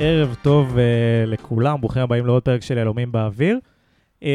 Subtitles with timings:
[0.00, 0.78] ערב טוב uh,
[1.26, 3.58] לכולם, ברוכים הבאים לעוד פרק של יהלומים באוויר.
[4.20, 4.26] Uh,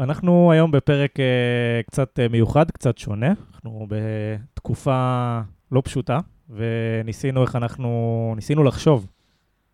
[0.00, 3.32] אנחנו היום בפרק uh, קצת uh, מיוחד, קצת שונה.
[3.54, 5.40] אנחנו בתקופה
[5.72, 6.18] לא פשוטה,
[6.50, 9.06] וניסינו איך אנחנו, ניסינו לחשוב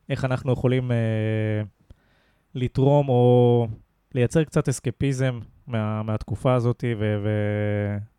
[0.09, 0.95] איך אנחנו יכולים uh,
[2.55, 3.67] לתרום או
[4.15, 6.85] לייצר קצת אסקפיזם מה, מהתקופה הזאת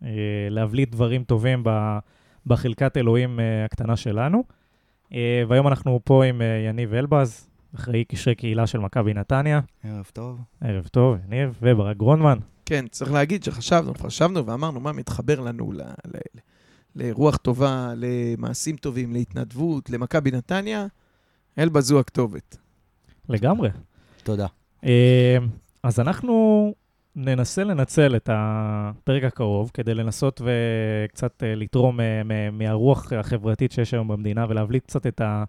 [0.02, 1.98] ולהבליט uh, דברים טובים ב,
[2.45, 4.62] בחלקת אלוהים uh, הקטנה שלנו.
[5.12, 5.16] Uh,
[5.48, 9.59] והיום אנחנו פה עם uh, יניב אלבז, אחראי קשרי קהילה של מכבי נתניה.
[9.84, 10.39] ערב טוב.
[10.61, 12.38] ערב טוב, יניב, וברק גרונמן.
[12.66, 16.17] כן, צריך להגיד שחשבנו, חשבנו ואמרנו מה מתחבר לנו ל, ל,
[16.95, 20.85] לרוח טובה, למעשים טובים, להתנדבות, למכבי נתניה,
[21.59, 22.58] אלבז הוא הכתובת.
[23.30, 23.70] לגמרי.
[24.23, 24.47] תודה.
[24.81, 24.88] Uh,
[25.83, 26.73] אז אנחנו
[27.16, 34.08] ננסה לנצל את הפרק הקרוב כדי לנסות וקצת אה, לתרום אה, מהרוח החברתית שיש היום
[34.08, 35.44] במדינה ולהבליט קצת את, ה,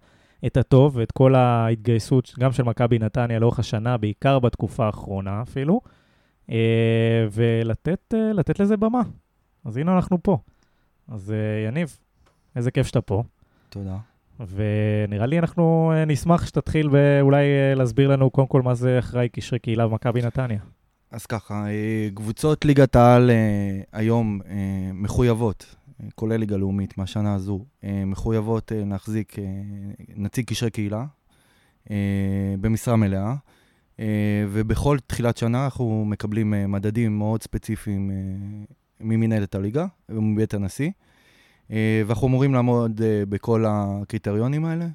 [0.46, 5.80] את הטוב ואת כל ההתגייסות, גם של מכבי נתניה לאורך השנה, בעיקר בתקופה האחרונה אפילו,
[6.50, 9.02] אה, ולתת לזה במה.
[9.64, 10.38] אז הנה אנחנו פה.
[11.08, 11.34] אז
[11.68, 11.98] יניב,
[12.56, 13.22] איזה כיף שאתה פה.
[13.68, 13.96] תודה.
[14.40, 17.44] ונראה לי אנחנו נשמח שתתחיל ואולי
[17.76, 20.60] להסביר לנו קודם כל מה זה אחראי קשרי קהילה במכבי נתניה.
[21.14, 25.74] אז ככה, אה, קבוצות ליגת העל אה, היום אה, מחויבות,
[26.14, 27.64] כולל ליגה לאומית מהשנה הזו,
[28.06, 29.36] מחויבות להחזיק
[30.16, 31.04] נציג קשרי קהילה
[32.60, 33.34] במשרה מלאה,
[34.48, 38.10] ובכל תחילת שנה אנחנו מקבלים מדדים מאוד ספציפיים
[39.00, 40.90] ממנהלת הליגה ומבית הנשיא,
[42.06, 44.86] ואנחנו אמורים לעמוד בכל הקריטריונים האלה.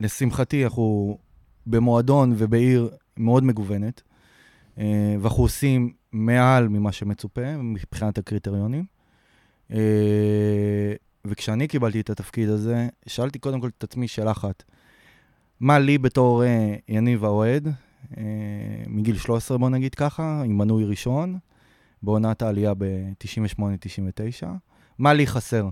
[0.00, 1.18] לשמחתי, אנחנו
[1.66, 4.02] במועדון ובעיר מאוד מגוונת.
[4.78, 8.84] אה, ואנחנו עושים מעל ממה שמצופה מבחינת הקריטריונים.
[9.72, 10.92] אה,
[11.24, 14.62] וכשאני קיבלתי את התפקיד הזה, שאלתי קודם כל את עצמי שאלה אחת.
[15.60, 17.68] מה לי בתור אה, יניב האוהד,
[18.86, 21.38] מגיל 13 בוא נגיד ככה, עם מנוי ראשון,
[22.02, 24.46] בעונת העלייה ב-98-99,
[24.98, 25.68] מה לי חסר?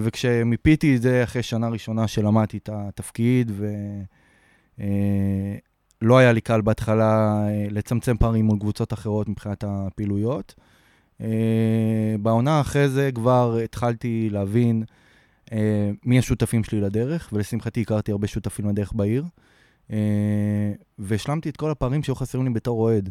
[0.00, 3.66] וכשמיפיתי את זה אחרי שנה ראשונה שלמדתי את התפקיד, ו...
[6.02, 10.54] לא היה לי קל בהתחלה אה, לצמצם פערים מול קבוצות אחרות מבחינת הפעילויות.
[11.20, 11.26] אה,
[12.22, 14.84] בעונה אחרי זה כבר התחלתי להבין
[15.52, 19.24] אה, מי השותפים שלי לדרך, ולשמחתי הכרתי הרבה שותפים לדרך בעיר.
[20.98, 23.10] והשלמתי את כל הפערים שהיו חסרים לי בתור אוהד.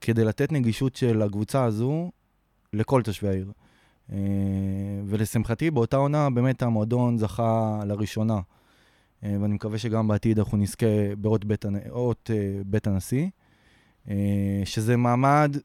[0.00, 2.10] כדי לתת נגישות של הקבוצה הזו
[2.72, 3.52] לכל תושבי העיר.
[5.06, 8.40] ולשמחתי, באותה עונה באמת המועדון זכה לראשונה
[9.22, 10.86] ואני מקווה שגם בעתיד אנחנו נזכה
[11.18, 13.26] באות בית, בית, אה, בית הנשיא,
[14.10, 15.56] אה, שזה מעמד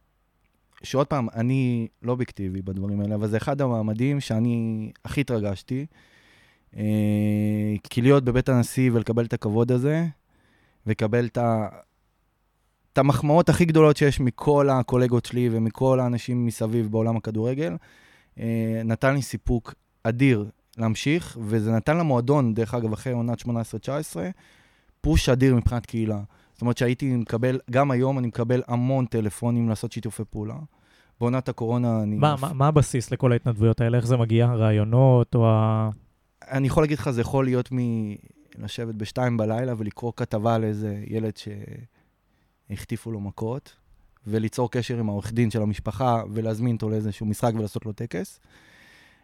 [0.84, 5.86] שעוד פעם, אני לא אובייקטיבי בדברים האלה, אבל זה אחד המעמדים שאני הכי התרגשתי.
[7.90, 10.06] כי להיות בבית הנשיא ולקבל את הכבוד הזה,
[10.88, 11.68] ולקבל את, ה...
[12.94, 17.76] את המחמאות הכי גדולות שיש מכל הקולגות שלי ומכל האנשים מסביב בעולם הכדורגל,
[18.86, 20.46] נתן לי סיפוק אדיר
[20.78, 23.48] להמשיך, וזה נתן למועדון, דרך אגב, אחרי עונת 18-19,
[25.02, 26.20] פוש אדיר מבחינת קהילה.
[26.54, 30.56] זאת אומרת שהייתי מקבל, גם היום אני מקבל המון טלפונים לעשות שיתופי פעולה.
[31.20, 32.16] בעונת הקורונה אני...
[32.16, 33.98] מה, מה, מה הבסיס לכל ההתנדבויות האלה?
[33.98, 34.46] איך זה מגיע?
[34.46, 35.90] רעיונות או ה...
[36.42, 41.34] אני יכול להגיד לך, זה יכול להיות מלשבת בשתיים בלילה ולקרוא כתבה על איזה ילד
[42.70, 43.74] שהחטיפו לו מכות,
[44.28, 48.40] וליצור קשר עם העורך דין של המשפחה ולהזמין אותו לאיזשהו משחק ולעשות לו טקס.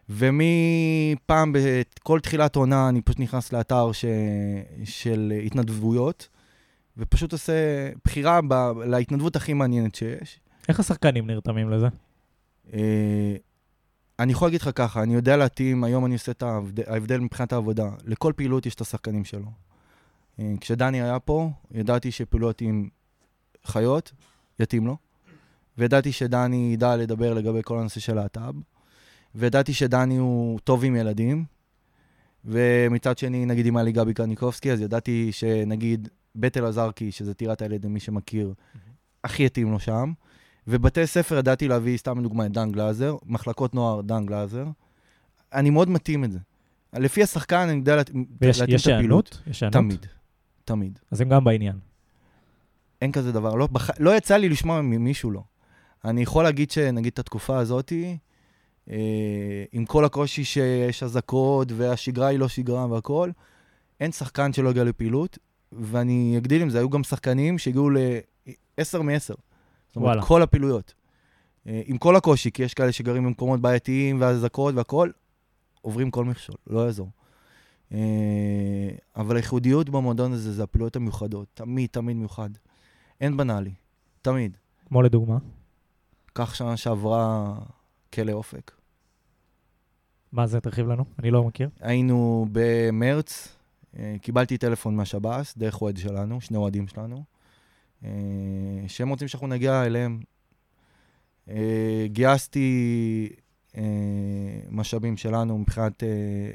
[0.10, 4.06] ומפעם, בכל תחילת עונה, אני פשוט נכנס לאתר ש...
[4.84, 6.28] של התנדבויות,
[6.98, 7.54] ופשוט עושה
[8.06, 8.54] בחירה ב...
[8.86, 10.40] להתנדבות הכי מעניינת שיש.
[10.70, 11.88] איך השחקנים נרתמים לזה?
[12.74, 13.36] אה,
[14.20, 17.54] אני יכול להגיד לך ככה, אני יודע להתאים, היום אני עושה את ההבדל, ההבדל מבחינת
[17.54, 17.90] העבודה.
[18.06, 19.52] לכל פעילות יש את השחקנים שלו.
[20.40, 22.90] אה, כשדני היה פה, ידעתי שפעילות עם
[23.66, 24.12] חיות,
[24.60, 24.98] יתאים לו.
[25.78, 28.54] וידעתי שדני ידע לדבר לגבי כל הנושא של להט"ב.
[29.36, 31.46] וידעתי שדני הוא טוב עם ילדים,
[32.46, 37.62] ומצד שני, נגיד אם היה לי גבי קניקובסקי, אז ידעתי שנגיד בית אלעזרקי, שזה טירת
[37.62, 38.54] הילד, למי שמכיר,
[39.24, 40.12] הכי התאים לו שם.
[40.68, 44.66] ובתי ספר ידעתי להביא, סתם לדוגמה, את דן גלאזר, מחלקות נוער, דן גלאזר.
[45.54, 46.40] אני מאוד מתאים את זה.
[46.94, 49.42] לפי השחקן, אני יודע להתאים את הפעילות.
[49.48, 49.74] יש הענות?
[49.74, 50.06] תמיד,
[50.66, 51.00] תמיד.
[51.12, 51.80] אז הם גם בעניין.
[53.02, 53.56] אין כזה דבר.
[53.56, 53.90] לא, בח...
[54.00, 55.44] לא יצא לי לשמוע ממישהו לא.
[56.06, 58.18] אני יכול להגיד שנגיד את התקופה הזאתי,
[59.72, 63.32] עם כל הקושי שיש אזעקות והשגרה היא לא שגרה והכול,
[64.00, 65.38] אין שחקן שלא הגיע לפעילות,
[65.72, 69.20] ואני אגדיל עם זה, היו גם שחקנים שהגיעו ל-10 מ-10.
[69.20, 70.22] זאת אומרת, וואלה.
[70.22, 70.94] כל הפעילויות.
[71.68, 75.12] אה, עם כל הקושי, כי יש כאלה שגרים במקומות בעייתיים ואזעקות והכול,
[75.82, 77.10] עוברים כל מכשול, לא יעזור.
[77.94, 81.48] אה, אבל הייחודיות במועדון הזה זה הפעילויות המיוחדות.
[81.54, 82.50] תמיד, תמיד מיוחד.
[83.22, 83.74] אין בנאלי.
[84.22, 84.58] תמיד.
[84.86, 85.38] כמו לדוגמה?
[86.36, 87.56] כך שנה שעברה
[88.14, 88.72] כלא אופק.
[90.32, 91.06] מה זה, תרחיב לנו?
[91.20, 91.70] אני לא מכיר.
[91.82, 93.58] היינו במרץ,
[93.98, 97.24] אה, קיבלתי טלפון מהשב"ס, דרך אוהד שלנו, שני אוהדים שלנו,
[98.04, 98.10] אה,
[98.88, 100.20] שהם רוצים שאנחנו נגיע אליהם.
[101.50, 103.30] אה, גייסתי
[104.72, 106.04] משאבים שלנו מבחינת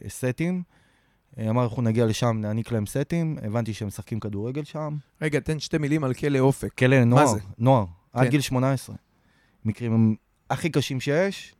[0.08, 0.62] סטים.
[1.50, 3.38] אמר, אנחנו נגיע לשם, נעניק להם סטים.
[3.42, 4.96] הבנתי שהם משחקים כדורגל שם.
[5.22, 6.74] רגע, תן שתי מילים על כלא אופק.
[6.78, 7.34] כלא נוער?
[7.58, 8.30] נוער, עד כן.
[8.30, 8.96] גיל 18.
[9.64, 10.16] מקרים
[10.50, 11.54] הכי קשים שיש.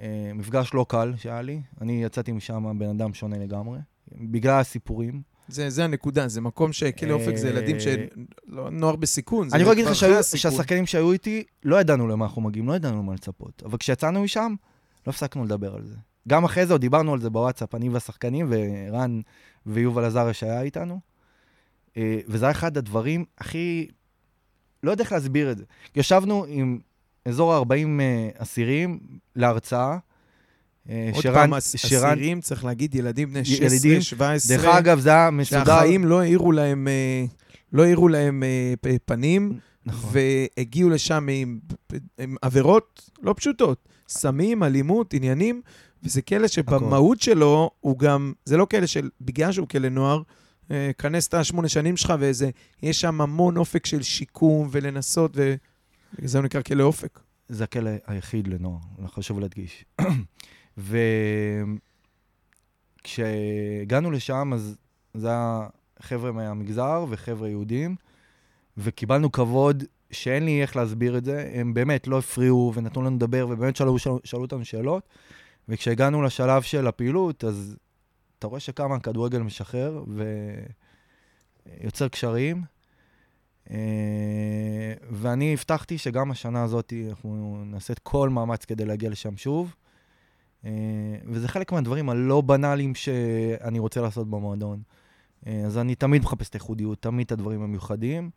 [0.00, 1.60] אה, מפגש לא קל שהיה לי.
[1.80, 3.78] אני יצאתי משם בן אדם שונה לגמרי,
[4.12, 5.22] בגלל הסיפורים.
[5.48, 8.06] זה, זה הנקודה, זה מקום שכלא אופק זה ילדים של
[8.46, 9.48] לא, נוער בסיכון.
[9.52, 9.94] אני יכול להגיד לך.
[10.36, 13.62] שהשחקנים שהיו איתי, לא ידענו למה אנחנו מגיעים, לא ידענו מה לצפות.
[13.66, 14.54] אבל כשיצאנו משם,
[15.06, 15.96] לא הפסקנו לדבר על זה.
[16.28, 19.20] גם אחרי זה עוד דיברנו על זה בוואטסאפ, אני והשחקנים, ורן
[19.66, 21.00] ויובל עזריה שהיה איתנו.
[21.96, 23.88] אה, וזה היה אחד הדברים הכי...
[24.82, 25.64] לא יודע איך להסביר את זה.
[25.96, 26.78] ישבנו עם
[27.26, 28.00] אזור ה-40
[28.38, 28.98] אסירים
[29.36, 29.96] להרצאה.
[30.90, 34.56] אה, עוד שרן- פעם, שרן- אסירים, צריך להגיד, ילדים בני ילדים, 16, 17.
[34.56, 35.64] דרך אגב, זה היה מסודר.
[35.64, 37.24] שהחיים לא האירו להם, אה,
[37.72, 40.10] לא האירו להם אה, פנים, נכון.
[40.56, 41.58] והגיעו לשם עם,
[42.18, 45.60] עם עבירות לא פשוטות, סמים, אלימות, עניינים,
[46.02, 50.22] וזה כלא שבמהות שלו הוא גם, זה לא כלא של, בגלל שהוא כלא נוער,
[50.70, 52.50] אה, כנס את השמונה שנים שלך ואיזה,
[52.82, 55.36] יש שם המון אופק של שיקום ולנסות,
[56.12, 57.20] ובגלל זה הוא נקרא כלא אופק.
[57.48, 59.84] זה הכלא היחיד לנוער, חשוב להדגיש.
[63.04, 64.76] וכשהגענו לשם, אז
[65.14, 65.66] זה היה
[66.00, 67.96] חבר'ה מהמגזר וחבר'ה יהודים,
[68.78, 71.50] וקיבלנו כבוד שאין לי איך להסביר את זה.
[71.54, 75.08] הם באמת לא הפריעו ונתנו לנו לדבר, ובאמת שאלו, שאלו, שאלו אותנו שאלות.
[75.68, 77.76] וכשהגענו לשלב של הפעילות, אז
[78.38, 80.04] אתה רואה שכמה הכדורגל משחרר
[81.82, 82.62] ויוצר קשרים.
[83.70, 89.74] אה, ואני הבטחתי שגם השנה הזאת אנחנו נעשה את כל מאמץ כדי להגיע לשם שוב.
[90.64, 90.70] אה,
[91.24, 94.82] וזה חלק מהדברים הלא בנאליים שאני רוצה לעשות במועדון.
[95.46, 98.30] אה, אז אני תמיד מחפש את הייחודיות, תמיד את הדברים המיוחדים.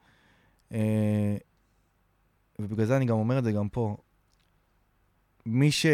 [2.59, 3.97] ובגלל זה אני גם אומר את זה גם פה.
[5.45, 5.85] מי ש...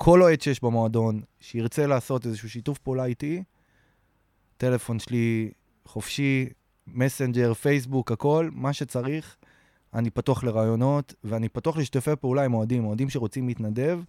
[0.00, 3.42] כל אוהד שיש במועדון, שירצה לעשות איזשהו שיתוף פעולה איתי,
[4.56, 5.50] טלפון שלי
[5.84, 6.48] חופשי,
[6.94, 9.36] מסנג'ר, פייסבוק, הכל, מה שצריך.
[9.94, 14.00] אני פתוח לרעיונות, ואני פתוח לשיתופי פעולה עם אוהדים, אוהדים שרוצים להתנדב.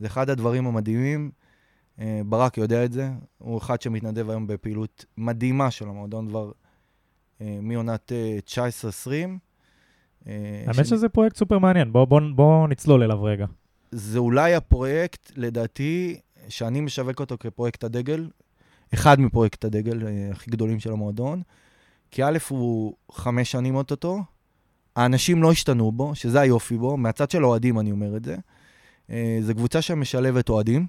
[0.00, 1.30] זה אחד הדברים המדהימים.
[2.00, 6.52] אה, ברק יודע את זה, הוא אחד שמתנדב היום בפעילות מדהימה של המועדון כבר
[7.40, 9.10] אה, מעונת אה, 19-20.
[10.26, 13.46] אה, האמת שזה פרויקט סופר מעניין, בואו בוא, בוא נצלול אליו רגע.
[13.90, 18.28] זה אולי הפרויקט, לדעתי, שאני משווק אותו כפרויקט הדגל,
[18.94, 19.98] אחד מפרויקט הדגל
[20.32, 21.42] הכי גדולים של המועדון,
[22.10, 24.22] כי א', הוא חמש שנים אוטוטו,
[24.96, 28.36] האנשים לא השתנו בו, שזה היופי בו, מהצד של האוהדים אני אומר את זה.
[29.10, 30.86] אה, זו קבוצה שמשלבת אוהדים,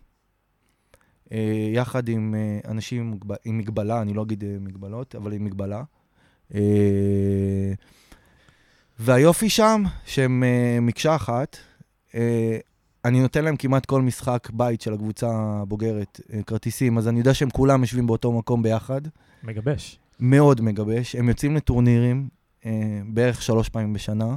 [1.31, 5.83] אה, יחד עם אה, אנשים עם מגבלה, אני לא אגיד אה, מגבלות, אבל עם מגבלה.
[6.55, 7.73] אה,
[8.99, 11.57] והיופי שם, שהם אה, מקשה אחת,
[12.15, 12.57] אה,
[13.05, 17.33] אני נותן להם כמעט כל משחק בית של הקבוצה הבוגרת, אה, כרטיסים, אז אני יודע
[17.33, 19.01] שהם כולם יושבים באותו מקום ביחד.
[19.43, 19.99] מגבש.
[20.19, 21.15] מאוד מגבש.
[21.15, 22.29] הם יוצאים לטורנירים
[22.65, 24.35] אה, בערך שלוש פעמים בשנה.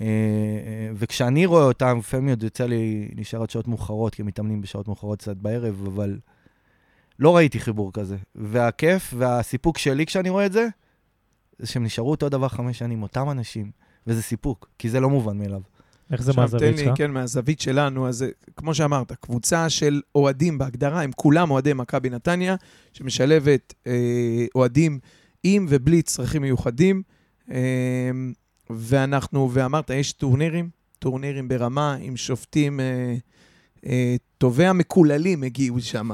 [0.00, 4.28] אה, אה, וכשאני רואה אותם, לפעמים עוד יוצא לי להישאר עד שעות מאוחרות, כי הם
[4.28, 6.18] מתאמנים בשעות מאוחרות קצת בערב, אבל
[7.18, 8.16] לא ראיתי חיבור כזה.
[8.34, 10.68] והכיף והסיפוק שלי כשאני רואה את זה,
[11.58, 13.70] זה שהם נשארו אותו דבר חמש שנים, אותם אנשים,
[14.06, 15.60] וזה סיפוק, כי זה לא מובן מאליו.
[16.12, 16.98] איך זה עכשיו, מהזווית תן לי, שלך?
[16.98, 18.24] כן, מהזווית שלנו, אז
[18.56, 22.56] כמו שאמרת, קבוצה של אוהדים בהגדרה, הם כולם אוהדי מכבי נתניה,
[22.92, 24.98] שמשלבת אה, אוהדים
[25.44, 27.02] עם ובלי צרכים מיוחדים.
[27.50, 28.10] אה,
[28.70, 33.14] ואנחנו, ואמרת, יש טורנירים, טורנירים ברמה עם שופטים אה,
[33.86, 36.10] אה, טובי המקוללים הגיעו שם.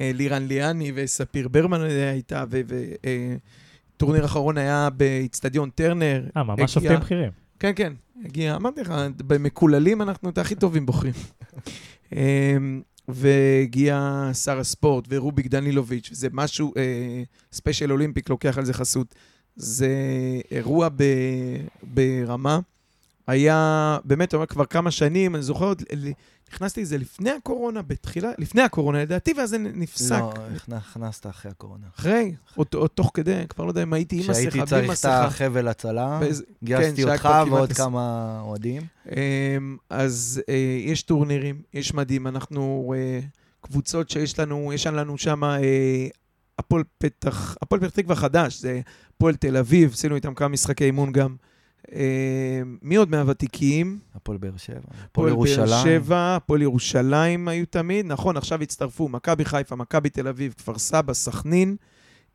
[0.00, 2.44] אה, לירן ליאני וספיר ברמן הייתה,
[3.96, 6.24] וטורניר אחרון היה באיצטדיון טרנר.
[6.36, 7.30] אה, ממש שופטים בכירים.
[7.58, 7.92] כן, כן,
[8.24, 11.14] הגיע, אמרתי לך, במקובלים אנחנו את הכי טובים בוחרים.
[12.12, 17.22] אמ, והגיע שר הספורט ורוביק דנילוביץ', וזה משהו, אה,
[17.52, 19.14] Special Olympics לוקח על זה חסות.
[19.56, 19.88] זה
[20.50, 21.04] אירוע ב,
[21.82, 22.60] ברמה.
[23.28, 25.72] היה, באמת, אומר, כבר כמה שנים, אני זוכר,
[26.52, 30.20] נכנסתי לזה לפני הקורונה, בתחילה, לפני הקורונה לדעתי, ואז זה נפסק.
[30.68, 31.86] לא, הכנסת אחרי הקורונה.
[31.98, 34.90] אחרי, או, תוך כדי, כבר לא יודע אם הייתי עם מסכה, כשהייתי בלי צריך את
[34.90, 35.24] מסכה.
[35.24, 38.82] החבל הצלה, באיזה- גייסתי שהיה אותך כמעט ועוד עש- כמה אוהדים.
[39.10, 40.54] אמ, אז אה,
[40.84, 43.20] יש טורנירים, יש מדים, אנחנו אה,
[43.60, 46.06] קבוצות שיש לנו, יש לנו שם אה,
[46.58, 48.80] הפועל פתח, הפועל פתח תקווה חדש, זה
[49.16, 51.36] הפועל תל אביב, עשינו איתם כמה משחקי אימון גם.
[51.94, 53.98] אה, מי עוד מהוותיקים?
[54.14, 54.78] הפועל באר שבע.
[54.78, 55.84] הפועל הפועל באר ירושלים.
[55.84, 61.12] שבע, הפועל ירושלים היו תמיד, נכון, עכשיו הצטרפו מכבי חיפה, מכבי תל אביב, כפר סבא,
[61.12, 61.76] סכנין,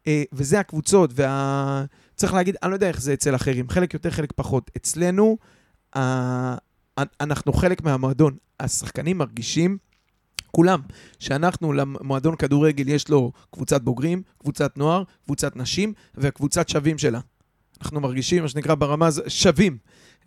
[0.07, 1.85] אה, וזה הקבוצות, וה...
[2.15, 4.71] צריך להגיד, אני לא יודע איך זה אצל אחרים, חלק יותר, חלק פחות.
[4.77, 5.37] אצלנו.
[7.21, 8.37] אנחנו חלק מהמועדון.
[8.59, 9.77] השחקנים מרגישים,
[10.51, 10.81] כולם,
[11.19, 17.19] שאנחנו, למועדון כדורגל יש לו קבוצת בוגרים, קבוצת נוער, קבוצת נשים, והקבוצת שווים שלה.
[17.83, 19.77] אנחנו מרגישים, מה שנקרא ברמה הזו, שווים.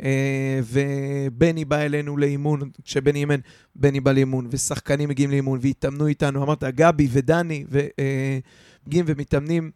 [0.02, 3.40] אה, ובני בא אלינו לאימון, כשבני אימן,
[3.74, 9.70] בני בא לאימון, ושחקנים מגיעים לאימון, והתאמנו איתנו, אמרת, גבי ודני, ומגיעים ומתאמנים,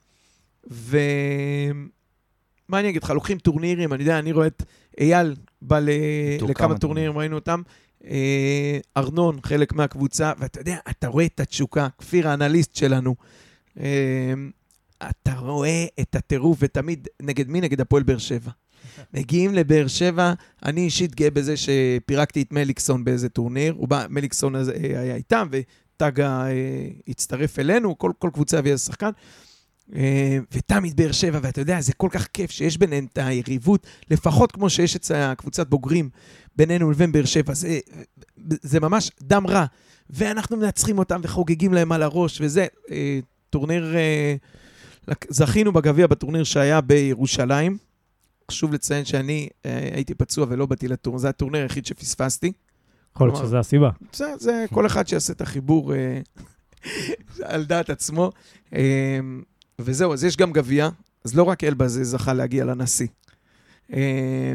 [0.70, 0.98] ו...
[2.68, 4.62] מה אני אגיד לך, לוקחים טורנירים, אני יודע, אני רואה את
[5.00, 5.88] אייל בא ל...
[6.40, 7.62] לכמה כמה טורנירים, ראינו אותם.
[8.04, 13.14] אה, ארנון, חלק מהקבוצה, ואתה יודע, אתה רואה את התשוקה, כפיר האנליסט שלנו.
[15.02, 17.60] אתה רואה את הטירוף, ותמיד, נגד מי?
[17.60, 18.50] נגד הפועל באר שבע.
[19.14, 20.32] מגיעים לבאר שבע,
[20.64, 25.48] אני אישית גאה בזה שפירקתי את מליקסון באיזה טורניר, הוא בא, מליקסון אה, היה איתם,
[25.50, 29.10] וטאגה אה, הצטרף אלינו, כל, כל קבוצה הביאה שחקן.
[29.94, 34.52] אה, ותמיד באר שבע, ואתה יודע, זה כל כך כיף שיש ביניהם את היריבות, לפחות
[34.52, 36.10] כמו שיש אצל הקבוצת בוגרים
[36.56, 37.54] בינינו לבין באר שבע.
[37.54, 37.78] זה,
[38.62, 39.66] זה ממש דם רע.
[40.10, 43.18] ואנחנו מנצחים אותם וחוגגים להם על הראש, וזה אה,
[43.50, 43.94] טורניר...
[45.28, 47.78] זכינו בגביע בטורניר שהיה בירושלים.
[48.50, 52.52] חשוב לציין שאני אה, הייתי פצוע ולא באתי לטורניר, זה הטורניר היחיד שפספסתי.
[53.14, 53.90] יכול להיות שזה הסיבה.
[54.12, 56.20] זה, זה כל אחד שיעשה את החיבור אה,
[57.52, 58.32] על דעת עצמו.
[58.74, 59.20] אה,
[59.78, 60.88] וזהו, אז יש גם גביע,
[61.24, 63.06] אז לא רק אלבז זכה להגיע לנשיא.
[63.92, 64.54] אה,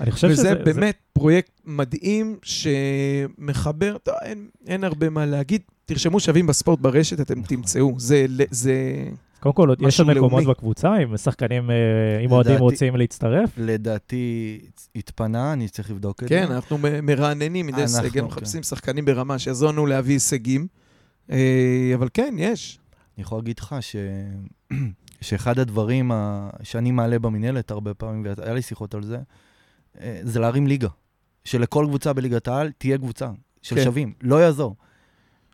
[0.00, 0.54] אני חושב וזה שזה...
[0.54, 5.62] באמת פרויקט מדהים שמחבר, טוב, אין, אין הרבה מה להגיד.
[5.84, 7.42] תרשמו שווים בספורט ברשת, אתם.
[7.42, 7.94] תמצאו.
[7.98, 9.04] זה, זה,
[9.44, 10.46] קודם כל, יש עוד מקומות לאומי.
[10.46, 11.76] בקבוצה, אם שחקנים, אה,
[12.24, 13.50] אם אוהדים לדעתי- רוצים להצטרף?
[13.58, 14.60] לדעתי
[14.96, 16.54] התפנה, אני צריך לבדוק את כן, זה.
[16.54, 18.24] אנחנו מ- מרעננים מדי אנחנו, סגל, כן.
[18.24, 20.66] מחפשים שחקנים ברמה שיעזרו לנו להביא הישגים.
[21.30, 22.78] אה, אבל כן, יש.
[23.16, 23.96] אני יכול להגיד לך ש...
[25.20, 26.50] שאחד הדברים ה...
[26.62, 29.18] שאני מעלה במינהלת הרבה פעמים, והיה לי שיחות על זה,
[30.00, 30.88] אה, זה להרים ליגה.
[31.44, 33.28] שלכל קבוצה בליגת העל תהיה קבוצה
[33.62, 33.84] של כן.
[33.84, 34.76] שווים, לא יעזור.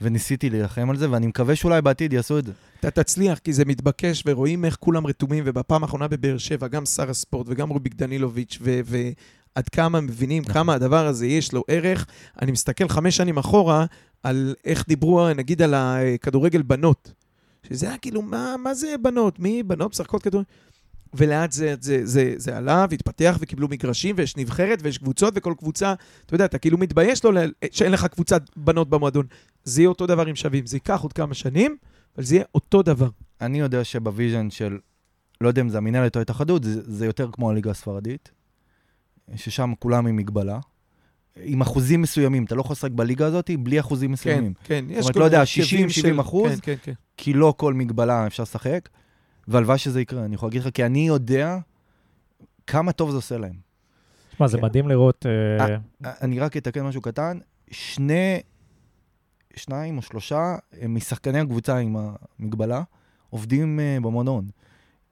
[0.01, 2.53] וניסיתי להילחם על זה, ואני מקווה שאולי בעתיד יעשו את זה.
[2.81, 7.11] אתה תצליח, כי זה מתבקש, ורואים איך כולם רתומים, ובפעם האחרונה בבאר שבע, גם שר
[7.11, 10.55] הספורט וגם רוביק דנילוביץ', ו- ועד כמה מבינים נכון.
[10.55, 12.07] כמה הדבר הזה יש לו ערך.
[12.43, 13.87] אני מסתכל חמש שנים אחורה
[14.23, 17.13] על איך דיברו, נגיד, על הכדורגל בנות.
[17.69, 19.39] שזה היה כאילו, מה, מה זה בנות?
[19.39, 20.49] מי בנות משחקות כדורגל?
[21.15, 25.95] ולאט זה, זה, זה, זה עלה והתפתח וקיבלו מגרשים ויש נבחרת ויש קבוצות וכל קבוצה,
[26.27, 29.27] אתה יודע, אתה כאילו מתבייש לו ל- שאין לך קבוצת בנות במועדון.
[29.65, 30.67] זה יהיה אותו דבר עם שווים.
[30.67, 31.77] זה ייקח עוד כמה שנים,
[32.17, 33.09] אבל זה יהיה אותו דבר.
[33.41, 34.79] אני יודע שבוויז'ן של,
[35.41, 38.31] לא יודע אם זה המינהלת או ההתאחדות, זה, זה יותר כמו הליגה הספרדית,
[39.37, 40.59] ששם כולם עם מגבלה.
[41.43, 44.53] עם אחוזים מסוימים, אתה לא יכול לשחק בליגה הזאת בלי אחוזים כן, מסוימים.
[44.65, 44.85] כן.
[44.89, 46.53] יש אומרת, כל לא יודע, הרכבים 60, של- 70 אחוז?
[46.53, 46.93] כן, כן, כן.
[47.17, 48.89] כי לא כל מגבלה אפשר לשחק,
[49.49, 50.25] והלוואי שזה יקרה.
[50.25, 51.59] אני יכול להגיד לך, כי אני יודע
[52.67, 53.55] כמה טוב זה עושה להם.
[54.37, 54.65] שמע, זה כן.
[54.65, 55.27] מדהים לראות...
[55.27, 55.67] אה,
[56.05, 57.39] אה, אני רק אתקן משהו קטן,
[57.71, 58.41] שני,
[59.57, 61.97] שניים או שלושה אה, משחקני הקבוצה עם
[62.39, 62.83] המגבלה
[63.31, 64.49] עובדים אה, במועדון.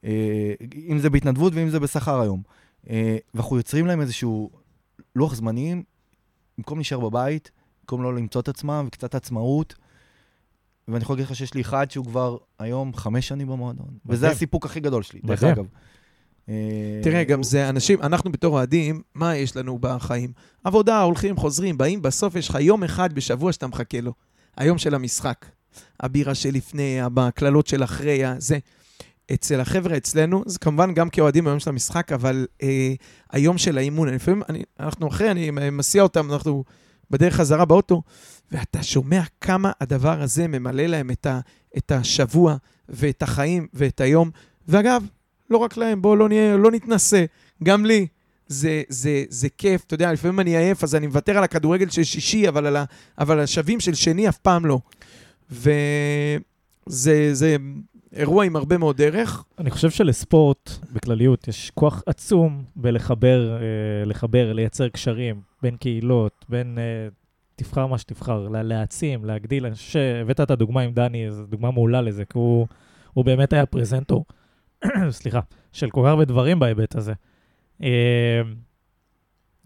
[0.04, 0.54] אה,
[0.88, 2.42] אם זה בהתנדבות ואם זה בשכר היום.
[2.90, 4.50] אה, ואנחנו יוצרים להם איזשהו
[5.16, 5.82] לוח זמנים,
[6.58, 9.74] במקום להישאר בבית, במקום לא למצוא את עצמם וקצת עצמאות.
[10.88, 13.88] ואני יכול להגיד לך שיש לי אחד שהוא כבר היום חמש שנים במועדון.
[14.06, 14.30] וזה.
[14.30, 15.44] הסיפוק הכי גדול שלי, דרך.
[15.44, 15.64] אגב.
[16.48, 20.32] אה, תראה, גם זה אנשים, אנחנו בתור אוהדים, מה יש לנו בחיים?
[20.64, 24.12] עבודה, הולכים, חוזרים, באים, בסוף יש לך יום אחד בשבוע שאתה מחכה לו.
[24.56, 25.46] היום של המשחק.
[26.00, 28.58] הבירה שלפני, הקללות של אחרי, זה.
[29.34, 32.94] אצל החבר'ה אצלנו, זה כמובן גם כאוהדים היום של המשחק, אבל אה,
[33.30, 36.64] היום של האימון, לפעמים אני, אנחנו אחרי, אני מסיע אותם, אנחנו
[37.10, 38.02] בדרך חזרה באוטו,
[38.52, 41.40] ואתה שומע כמה הדבר הזה ממלא להם את, ה,
[41.76, 42.56] את השבוע
[42.88, 44.30] ואת החיים ואת היום.
[44.68, 45.04] ואגב,
[45.50, 47.24] לא רק להם, בואו לא, לא נתנסה,
[47.64, 48.06] גם לי.
[48.48, 52.04] זה, זה, זה כיף, אתה יודע, לפעמים אני עייף, אז אני מוותר על הכדורגל של
[52.04, 52.84] שישי, אבל על, ה,
[53.18, 54.78] אבל השווים של שני אף פעם לא.
[55.50, 55.74] וזה
[57.32, 57.56] זה
[58.12, 59.44] אירוע עם הרבה מאוד ערך.
[59.58, 66.78] אני חושב שלספורט, בכלליות, יש כוח עצום בלחבר, אה, לחבר, לייצר קשרים בין קהילות, בין...
[66.78, 67.08] אה,
[67.56, 69.66] תבחר מה שתבחר, לה- להעצים, להגדיל.
[69.66, 72.66] אני חושב שהבאת את הדוגמה עם דני, זו דוגמה מעולה לזה, כי הוא,
[73.12, 74.24] הוא באמת היה פרזנטור,
[75.10, 75.40] סליחה,
[75.72, 77.12] של כל כך הרבה דברים בהיבט הזה.
[77.82, 78.40] אה,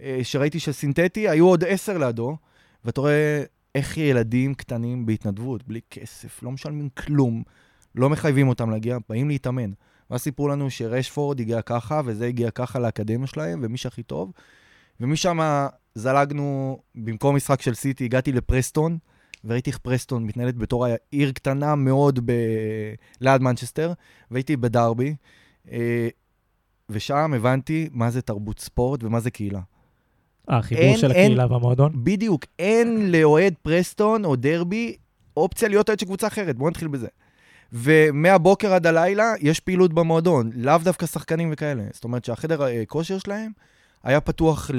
[0.00, 2.36] אה, שראיתי של סינתטי, היו עוד עשר לידו,
[2.84, 3.42] ואתה רואה
[3.78, 7.42] איך ילדים קטנים בהתנדבות, בלי כסף, לא משלמים כלום,
[7.94, 9.70] לא מחייבים אותם להגיע, באים להתאמן.
[10.10, 14.32] ואז סיפרו לנו שרשפורד הגיע ככה, וזה הגיע ככה לאקדמיה שלהם, ומי שהכי טוב.
[15.00, 15.38] ומשם
[15.94, 18.98] זלגנו, במקום משחק של סיטי, הגעתי לפרסטון,
[19.44, 22.32] וראיתי איך פרסטון מתנהלת בתור עיר קטנה מאוד ב...
[23.20, 23.92] ליד מנצ'סטר,
[24.30, 25.16] והייתי בדרבי,
[25.70, 26.08] אה,
[26.88, 29.60] ושם הבנתי מה זה תרבות ספורט ומה זה קהילה.
[30.48, 31.92] החיבור אין, של הקהילה והמועדון?
[31.94, 34.96] בדיוק, אין לאוהד פרסטון או דרבי
[35.36, 37.08] אופציה להיות אוהד של קבוצה אחרת, בואו נתחיל בזה.
[37.72, 41.82] ומהבוקר עד הלילה יש פעילות במועדון, לאו דווקא שחקנים וכאלה.
[41.92, 43.50] זאת אומרת שהחדר אה, כושר שלהם
[44.04, 44.70] היה פתוח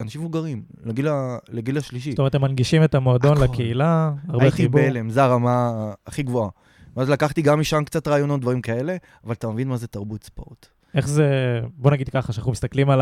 [0.00, 1.08] לאנשים מבוגרים, לגיל,
[1.48, 2.10] לגיל השלישי.
[2.10, 3.44] זאת אומרת, הם מנגישים את המועדון הכל.
[3.44, 4.80] לקהילה, הרבה חיבור.
[4.80, 5.72] הייתי בהלם, זו הרמה
[6.06, 6.48] הכי גבוהה.
[6.96, 10.66] ואז לקחתי גם משם קצת רעיונות, דברים כאלה, אבל אתה מבין מה זה תרבות ספורט.
[10.94, 13.00] איך זה, בוא נגיד ככה, שאנחנו מסתכלים על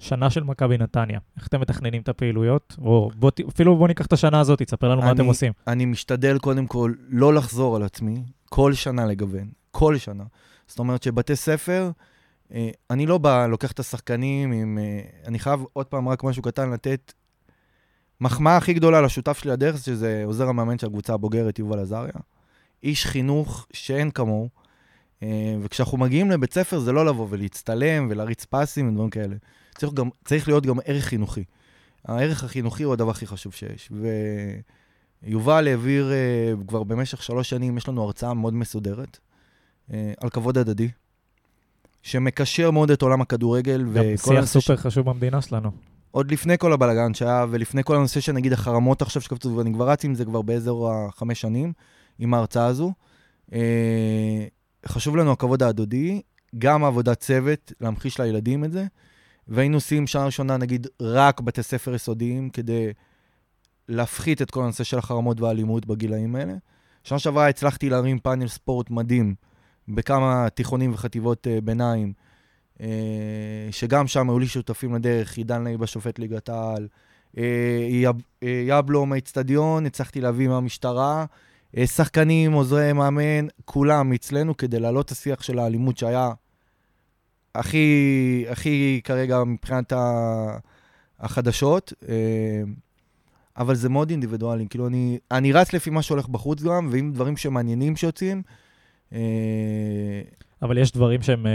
[0.00, 2.76] השנה של מכבי נתניה, איך אתם מתכננים את הפעילויות?
[2.78, 5.52] או בוא, אפילו בוא ניקח את השנה הזאת, תספר לנו אני, מה אתם עושים.
[5.66, 10.24] אני משתדל קודם כל לא לחזור על עצמי, כל שנה לגוון, כל שנה.
[10.66, 11.90] זאת אומרת שבתי ספר,
[12.54, 14.78] אה, אני לא בא, לוקח את השחקנים עם...
[14.78, 17.12] אה, אני חייב עוד פעם רק משהו קטן לתת.
[18.20, 22.12] מחמאה הכי גדולה לשותף שלי לדרך, שזה עוזר המאמן של הקבוצה הבוגרת, יובל עזריה.
[22.82, 24.48] איש חינוך שאין כמוהו.
[25.24, 29.36] אה, וכשאנחנו מגיעים לבית ספר זה לא לבוא ולהצטלם ולהריץ פסים ודברים כאלה.
[29.78, 31.44] צריך, גם, צריך להיות גם ערך חינוכי.
[32.04, 33.92] הערך החינוכי הוא הדבר הכי חשוב שיש.
[35.22, 36.12] ויובל העביר
[36.66, 39.18] כבר במשך שלוש שנים, יש לנו הרצאה מאוד מסודרת
[39.90, 40.88] על כבוד הדדי.
[42.04, 43.84] שמקשר מאוד את עולם הכדורגל.
[43.94, 44.80] גם שיח סופר ש...
[44.80, 45.70] חשוב במדינה שלנו.
[46.10, 49.90] עוד לפני כל הבלאגן שהיה, ולפני כל הנושא של נגיד החרמות עכשיו שקפצו, ואני כבר
[49.90, 51.72] רץ עם זה כבר באזור החמש שנים,
[52.18, 52.92] עם ההרצאה הזו.
[54.84, 56.22] אה, חשוב לנו הכבוד ההדדי,
[56.58, 58.86] גם עבודת צוות, להמחיש לילדים את זה.
[59.48, 62.92] והיינו עושים שנה ראשונה, נגיד, רק בתי ספר יסודיים, כדי
[63.88, 66.54] להפחית את כל הנושא של החרמות והאלימות בגילאים האלה.
[67.04, 69.34] שנה שעברה הצלחתי להרים פאנל ספורט מדהים.
[69.88, 72.12] בכמה תיכונים וחטיבות אה, ביניים,
[72.78, 72.80] אה,
[73.70, 76.88] שגם שם היו לי שותפים לדרך, עידן לייב השופט ליגת העל,
[77.36, 77.38] uh,
[77.90, 81.24] יב, uh, יבלו מהאיצטדיון, הצלחתי להביא מהמשטרה,
[81.86, 86.30] שחקנים, עוזרי מאמן, כולם אצלנו כדי להעלות את השיח של האלימות שהיה
[87.54, 89.92] הכי, הכי כרגע מבחינת.
[91.20, 91.92] החדשות.
[92.02, 92.06] Uh,
[93.56, 97.36] אבל זה מאוד אינדיבידואלי, כאילו אני, אני רץ לפי מה שהולך בחוץ גם, ואם דברים
[97.36, 98.42] שמעניינים שיוצאים,
[99.12, 99.18] אה,
[100.62, 101.46] אבל יש דברים שהם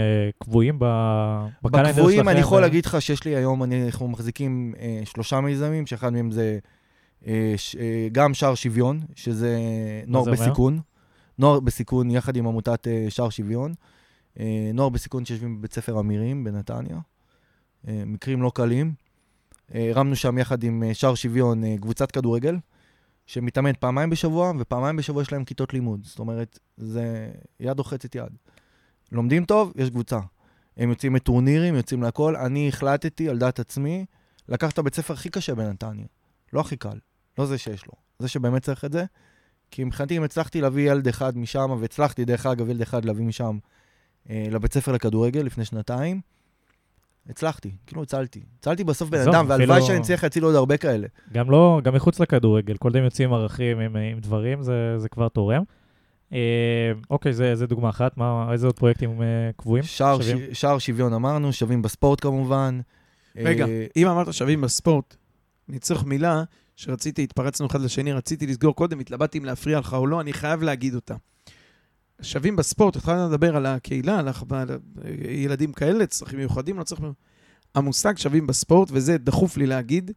[0.42, 1.92] קבועים בקלנדר שלכם?
[1.92, 2.60] בקבועים אני יכול.
[2.60, 6.58] להגיד לך שיש לי היום, אני, אנחנו מחזיקים שלושה מיזמים, שאחד מהם זה
[8.12, 9.58] גם שער שוויון, שזה
[10.06, 10.72] נוער בסיכון.
[10.72, 10.82] אומר?
[11.38, 13.72] נוער בסיכון יחד עם עמותת uh, שער שוויון.
[14.74, 16.98] נוער בסיכון שיושבים בבית ספר אמירים בנתניה.
[17.84, 18.92] מקרים לא קלים.
[19.74, 22.56] הרמנו שם יחד עם שער שוויון קבוצת כדורגל.
[23.26, 26.00] שמתאמן פעמיים בשבוע, ופעמיים בשבוע יש להם כיתות לימוד.
[26.04, 27.30] זאת אומרת, זה
[27.60, 28.36] יד רוחצת יד.
[29.12, 30.18] לומדים טוב, יש קבוצה.
[30.76, 32.36] הם יוצאים מטורנירים, יוצאים להכל.
[32.36, 34.04] אני החלטתי, על דעת עצמי,
[34.48, 36.06] לקחת את הבית ספר הכי קשה בנתניה.
[36.52, 36.98] לא הכי קל,
[37.40, 37.92] לא זה שיש לו.
[38.18, 39.04] זה שבאמת צריך את זה.
[39.70, 43.58] כי מבחינתי, אם הצלחתי להביא ילד אחד משם, והצלחתי, דרך אגב, ילד אחד להביא משם
[44.30, 46.20] אה, לבית ספר לכדורגל לפני שנתיים,
[47.28, 48.42] הצלחתי, כאילו הצלתי.
[48.58, 51.06] הצלתי בסוף בן אדם, והלוואי שאני אצליח להציל עוד הרבה כאלה.
[51.32, 55.28] גם לא, גם מחוץ לכדורגל, כל די יוצאים ערכים עם, עם דברים, זה, זה כבר
[55.28, 55.62] תורם.
[56.32, 59.26] אה, אוקיי, זה, זה דוגמה אחת, מה, איזה עוד פרויקטים אה,
[59.56, 59.84] קבועים?
[59.84, 62.80] שער, ש, שער שוויון אמרנו, שווים בספורט כמובן.
[63.36, 65.16] רגע, אה, אם אמרת שווים בספורט,
[65.68, 66.42] אני צריך מילה
[66.80, 70.62] שרציתי, התפרצנו אחד לשני, רציתי לסגור קודם, התלבטתי אם להפריע לך או לא, אני חייב
[70.62, 71.14] להגיד אותה.
[72.22, 74.28] שווים בספורט, התחלנו לדבר על הקהילה, על
[75.28, 77.00] ילדים כאלה, צרכים מיוחדים, לא צריך...
[77.74, 80.10] המושג שווים בספורט, וזה דחוף לי להגיד,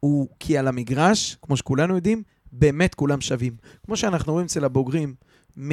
[0.00, 3.56] הוא כי על המגרש, כמו שכולנו יודעים, באמת כולם שווים.
[3.86, 5.14] כמו שאנחנו רואים אצל הבוגרים,
[5.58, 5.70] מ...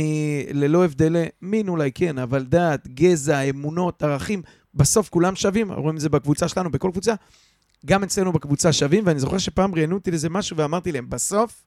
[0.53, 4.41] ללא הבדלי מין אולי כן, אבל דת, גזע, אמונות, ערכים,
[4.73, 7.13] בסוף כולם שווים, רואים את זה בקבוצה שלנו, בכל קבוצה.
[7.85, 11.63] גם אצלנו בקבוצה שווים, ואני זוכר שפעם ראיינו אותי לזה משהו ואמרתי להם, בסוף,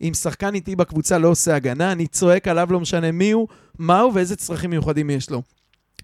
[0.00, 4.00] אם שחקן איתי בקבוצה לא עושה הגנה, אני צועק עליו, לא משנה מי הוא, מה
[4.00, 5.42] הוא ואיזה צרכים מיוחדים יש לו.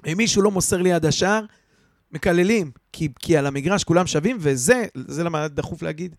[0.07, 1.45] אם מישהו לא מוסר לי עד השער,
[2.13, 6.17] מקללים, כי, כי על המגרש כולם שווים, וזה, זה למה דחוף להגיד,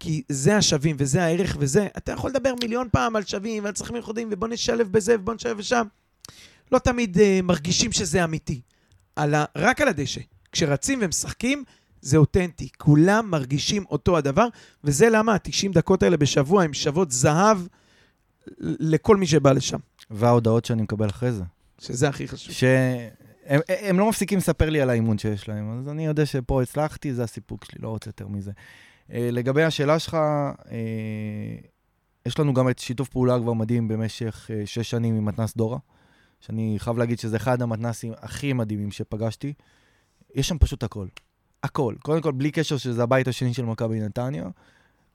[0.00, 3.94] כי זה השווים וזה הערך וזה, אתה יכול לדבר מיליון פעם על שווים ועל צרכים
[3.94, 5.86] מיוחדים, ובוא נשלב בזה ובוא נשלב בשם.
[6.72, 8.60] לא תמיד uh, מרגישים שזה אמיתי.
[9.16, 10.20] על ה, רק על הדשא.
[10.52, 11.64] כשרצים ומשחקים,
[12.04, 12.68] זה אותנטי.
[12.78, 14.46] כולם מרגישים אותו הדבר,
[14.84, 17.58] וזה למה ה-90 דקות האלה בשבוע הן שוות זהב
[18.60, 19.78] לכל מי שבא לשם.
[20.10, 21.44] וההודעות שאני מקבל אחרי זה.
[21.78, 22.54] שזה הכי חשוב.
[22.54, 27.14] שהם הם לא מפסיקים לספר לי על האימון שיש להם, אז אני יודע שפה הצלחתי,
[27.14, 28.52] זה הסיפוק שלי, לא רוצה יותר מזה.
[29.12, 30.14] אה, לגבי השאלה שלך,
[30.70, 31.56] אה,
[32.26, 35.78] יש לנו גם את שיתוף פעולה כבר מדהים במשך אה, שש שנים עם מתנ"ס דורה,
[36.40, 39.52] שאני חייב להגיד שזה אחד המתנ"סים הכי מדהימים שפגשתי.
[40.34, 41.06] יש שם פשוט הכל.
[41.64, 41.94] הכל.
[42.02, 44.44] קודם כל, בלי קשר שזה הבית השני של מכבי נתניה,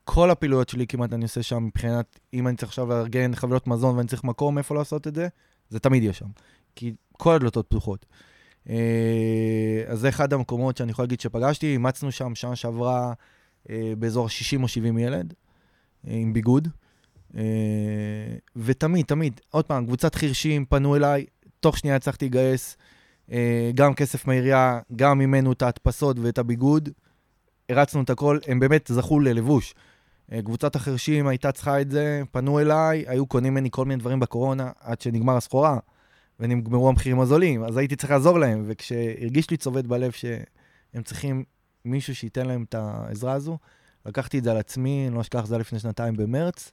[0.04, 3.98] כל הפעילויות שלי כמעט אני עושה שם מבחינת, אם אני צריך עכשיו לארגן חבילות מזון
[3.98, 5.28] ואני צריך מקום איפה לעשות את זה,
[5.70, 6.26] זה תמיד יהיה שם.
[6.76, 8.06] כי כל הדלתות פתוחות.
[9.88, 13.14] אז זה אחד המקומות שאני יכול להגיד שפגשתי, אימצנו שם שנה שעברה
[13.70, 15.34] אה, באזור 60 או 70 ילד,
[16.08, 16.68] אה, עם ביגוד.
[17.38, 17.44] אה,
[18.56, 21.26] ותמיד, תמיד, עוד פעם, קבוצת חירשים פנו אליי,
[21.60, 22.78] תוך שנייה הצלחתי לגייס
[23.74, 26.90] גם כסף מהעירייה, גם ממנו את ההדפסות ואת הביגוד.
[27.70, 29.74] הרצנו את הכל, הם באמת זכו ללבוש.
[30.44, 34.72] קבוצת החרשים הייתה צריכה את זה, פנו אליי, היו קונים ממני כל מיני דברים בקורונה
[34.80, 35.78] עד שנגמר הסחורה,
[36.40, 41.44] ונגמרו המחירים הזולים, אז הייתי צריך לעזור להם, וכשהרגיש לי צובט בלב שהם צריכים
[41.86, 43.58] מישהו שייתן להם את העזרה הזו.
[44.06, 46.72] לקחתי את זה על עצמי, אני לא אשכח, זה היה לפני שנתיים במרץ,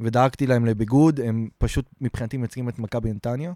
[0.00, 3.52] ודאגתי להם לביגוד, הם פשוט מבחינתי מייצגים את מכבי נתניה.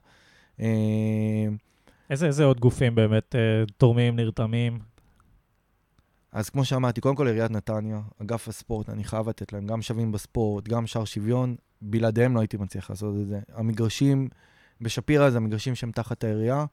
[2.12, 4.79] איזה, איזה עוד גופים באמת אה, תורמים, נרתמים?
[6.33, 10.12] אז כמו שאמרתי, קודם כל עיריית נתניה, אגף הספורט, אני חייב לתת להם, גם שווים
[10.12, 13.40] בספורט, גם שער שוויון, בלעדיהם לא הייתי מצליח לעשות את זה.
[13.55, 14.29] המגרשים
[14.81, 16.64] בשפירא זה המגרשים שהם תחת העירייה.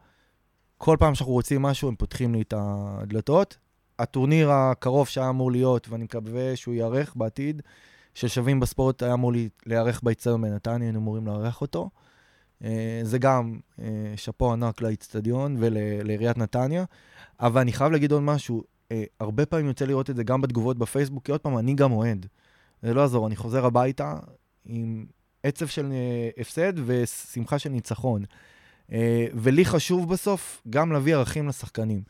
[0.78, 3.58] כל פעם שאנחנו רוצים משהו, הם פותחים לי את הדלתות,
[4.00, 7.62] הטורניר הקרוב שהיה אמור להיות, ואני מקווה שהוא ייערך בעתיד,
[8.14, 9.32] של שווים בספורט היה אמור
[9.66, 11.90] להיערך באיצטדיון בנתניה, היינו אמורים לארח אותו.
[12.64, 16.86] אה, זה גם אה, שאפו ענק לאיצטדיון ולעיריית נתניה.
[17.40, 20.78] אבל אני חייב להגיד עוד משהו, אה, הרבה פעמים יוצא לראות את זה גם בתגובות
[20.78, 22.26] בפייסבוק, כי עוד פעם, אני גם אוהד.
[22.82, 24.20] זה לא יעזור, אני חוזר הביתה
[24.66, 25.06] עם
[25.44, 25.94] עצב של
[26.38, 28.24] הפסד ושמחה של ניצחון.
[29.34, 32.02] ולי חשוב בסוף גם להביא ערכים לשחקנים.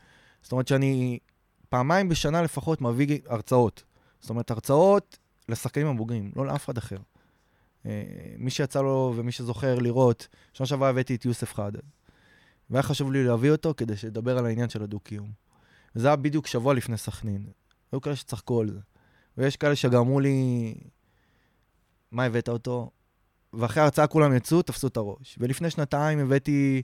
[0.42, 1.18] זאת אומרת שאני
[1.68, 3.82] פעמיים בשנה לפחות מביא הרצאות.
[4.20, 6.96] זאת אומרת, הרצאות לשחקנים הבוגרים, לא לאף אחד אחר.
[7.86, 8.02] אה,
[8.38, 11.80] מי שיצא לו ומי שזוכר לראות, שנה שעברה הבאתי את יוסף חדד.
[12.70, 15.30] והיה חשוב לי להביא אותו כדי שידבר על העניין של הדו-קיום.
[15.96, 17.46] וזה היה בדיוק שבוע לפני סכנין.
[17.92, 18.78] היו כאלה שצחקו על זה.
[19.38, 20.74] ויש כאלה שגם אמרו לי,
[22.12, 22.90] מה הבאת אותו?
[23.52, 25.36] ואחרי ההרצאה כולם יצאו, תפסו את הראש.
[25.40, 26.82] ולפני שנתיים הבאתי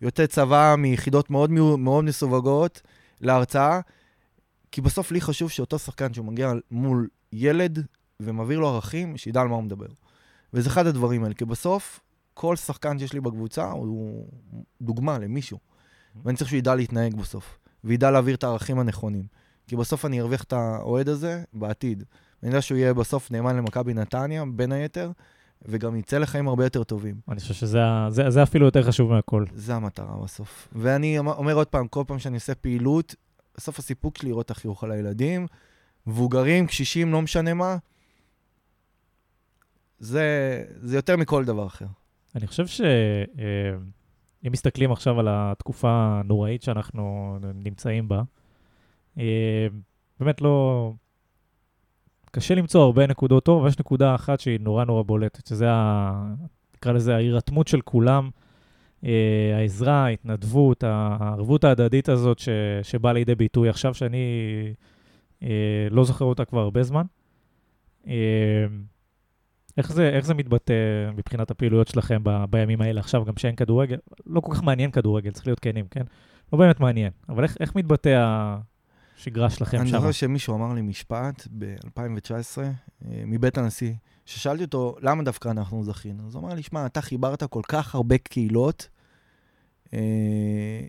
[0.00, 2.82] יוצאי צבא מיחידות מאוד, מאוד מסווגות
[3.20, 3.80] להרצאה,
[4.72, 7.86] כי בסוף לי חשוב שאותו שחקן שהוא מגיע מול ילד
[8.20, 9.86] ומעביר לו ערכים, שידע על מה הוא מדבר.
[10.56, 12.00] וזה אחד הדברים האלה, כי בסוף
[12.34, 14.26] כל שחקן שיש לי בקבוצה הוא
[14.82, 15.58] דוגמה למישהו.
[16.24, 19.24] ואני צריך שהוא ידע להתנהג בסוף, וידע להעביר את הערכים הנכונים.
[19.66, 22.04] כי בסוף אני ארוויח את האוהד הזה בעתיד.
[22.42, 25.10] אני יודע שהוא יהיה בסוף נאמן למכבי נתניה, בין היתר,
[25.62, 27.14] וגם יצא לחיים הרבה יותר טובים.
[27.28, 29.44] אני חושב שזה זה, זה אפילו יותר חשוב מהכל.
[29.54, 30.68] זה המטרה בסוף.
[30.72, 33.14] ואני אומר עוד פעם, כל פעם שאני עושה פעילות,
[33.56, 35.46] בסוף הסיפוק שלי לראות את החיוך על הילדים.
[36.06, 37.76] מבוגרים, קשישים, לא משנה מה.
[39.98, 41.86] זה, זה יותר מכל דבר אחר.
[42.34, 42.86] אני חושב שאם
[44.44, 48.22] אה, מסתכלים עכשיו על התקופה הנוראית שאנחנו נמצאים בה,
[49.18, 49.66] אה,
[50.20, 50.92] באמת לא...
[52.30, 56.34] קשה למצוא הרבה נקודות טוב, אבל יש נקודה אחת שהיא נורא נורא בולטת, שזה, ה...
[56.76, 58.30] נקרא לזה, ההירתמות של כולם
[59.04, 62.48] אה, העזרה, ההתנדבות, הערבות ההדדית הזאת ש,
[62.82, 64.24] שבאה לידי ביטוי עכשיו, שאני
[65.90, 67.04] לא זוכר אותה כבר הרבה זמן.
[69.78, 70.74] אה, איך זה, איך זה מתבטא
[71.16, 73.96] מבחינת הפעילויות שלכם ב, בימים האלה עכשיו, גם שאין כדורגל?
[74.26, 76.02] לא כל כך מעניין כדורגל, צריך להיות כנים, כן?
[76.52, 78.22] לא באמת מעניין, אבל איך, איך מתבטא
[79.16, 79.82] השגרה שלכם שם?
[79.82, 82.58] אני זוכר שמישהו אמר לי משפט ב-2019,
[83.04, 83.92] מבית הנשיא,
[84.26, 86.26] ששאלתי אותו, למה דווקא אנחנו זכינו?
[86.26, 88.88] אז הוא אמר לי, שמע, אתה חיברת כל כך הרבה קהילות,
[89.94, 90.86] אה,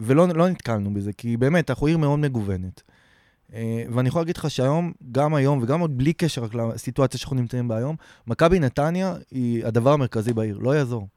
[0.00, 2.82] ולא לא נתקלנו בזה, כי באמת, אנחנו עיר מאוד מגוונת.
[3.54, 7.36] אה, ואני יכול להגיד לך שהיום, גם היום, וגם עוד בלי קשר רק לסיטואציה שאנחנו
[7.36, 11.08] נמצאים בה היום, מכבי נתניה היא הדבר המרכזי בעיר, לא יעזור.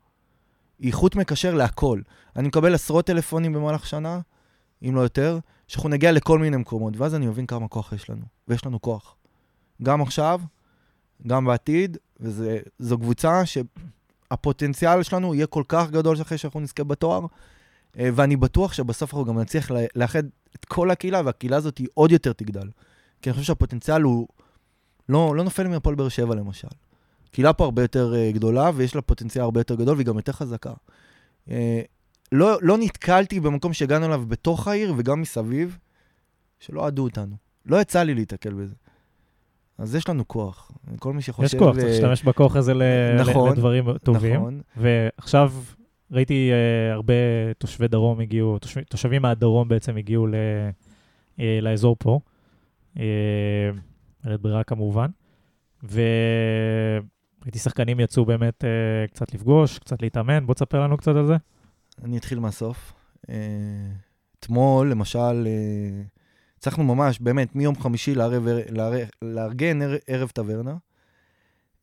[0.80, 2.02] היא חוט מקשר להכל.
[2.36, 4.20] אני מקבל עשרות טלפונים במהלך שנה,
[4.84, 8.26] אם לא יותר, שאנחנו נגיע לכל מיני מקומות, ואז אני מבין כמה כוח יש לנו,
[8.48, 9.16] ויש לנו כוח.
[9.84, 10.42] גם עכשיו,
[11.28, 17.26] גם בעתיד, וזו קבוצה שהפוטנציאל שלנו יהיה כל כך גדול אחרי שאנחנו נזכה בתואר,
[17.96, 20.24] ואני בטוח שבסוף אנחנו גם נצליח לאחד
[20.56, 22.70] את כל הקהילה, והקהילה הזאת היא עוד יותר תגדל.
[23.22, 24.28] כי אני חושב שהפוטנציאל הוא
[25.10, 26.68] לא, לא נופל מהפועל באר שבע למשל.
[27.32, 30.32] קהילה פה הרבה יותר uh, גדולה, ויש לה פוטנציאל הרבה יותר גדול, והיא גם יותר
[30.32, 30.74] חזקה.
[31.48, 31.52] Uh,
[32.32, 35.78] לא, לא נתקלתי במקום שהגענו אליו בתוך העיר וגם מסביב,
[36.60, 37.36] שלא אהדו אותנו.
[37.66, 38.76] לא יצא לי להתקל בזה.
[39.78, 40.72] אז יש לנו כוח.
[41.00, 41.46] כל מי שחושב...
[41.46, 44.36] יש כוח, צריך אה, להשתמש בכוח הזה ל- נכון, לדברים טובים.
[44.36, 44.62] נכון.
[44.78, 45.54] ועכשיו
[46.12, 47.14] ראיתי uh, הרבה
[47.58, 50.36] תושבי דרום הגיעו, תושבים, תושבים מהדרום בעצם הגיעו ל,
[51.38, 52.20] uh, לאזור פה,
[52.96, 53.00] uh,
[54.24, 55.08] בלית ברירה כמובן,
[55.84, 61.36] וראיתי שחקנים יצאו באמת uh, קצת לפגוש, קצת להתאמן, בוא תספר לנו קצת על זה.
[62.04, 62.94] אני אתחיל מהסוף.
[63.30, 63.36] אה,
[64.40, 66.02] אתמול, למשל, אה,
[66.58, 68.48] הצלחנו ממש, באמת, מיום חמישי לערב,
[69.22, 70.76] לארגן ער- ערב טברנה.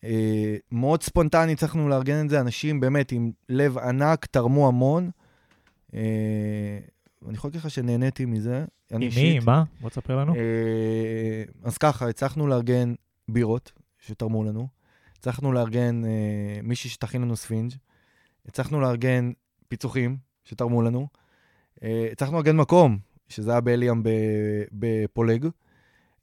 [0.05, 5.11] אה, מאוד ספונטני הצלחנו לארגן את זה, אנשים באמת עם לב ענק, תרמו המון.
[5.95, 6.79] אה,
[7.29, 8.65] אני יכול להגיד לך שנהניתי מזה.
[8.91, 9.65] עם מי, מה?
[9.81, 10.35] בוא תספר לנו.
[10.35, 12.95] אה, אז ככה, הצלחנו לארגן
[13.29, 14.69] בירות שתרמו לנו,
[15.19, 16.03] הצלחנו לארגן
[16.63, 17.73] מישהי שתכין לנו ספינג',
[18.47, 19.33] הצלחנו לארגן
[19.69, 21.09] פיצוחים שתרמו לנו,
[22.13, 24.09] הצלחנו לארגן מקום, שזה היה באליאם ב-
[24.73, 25.47] בפולג.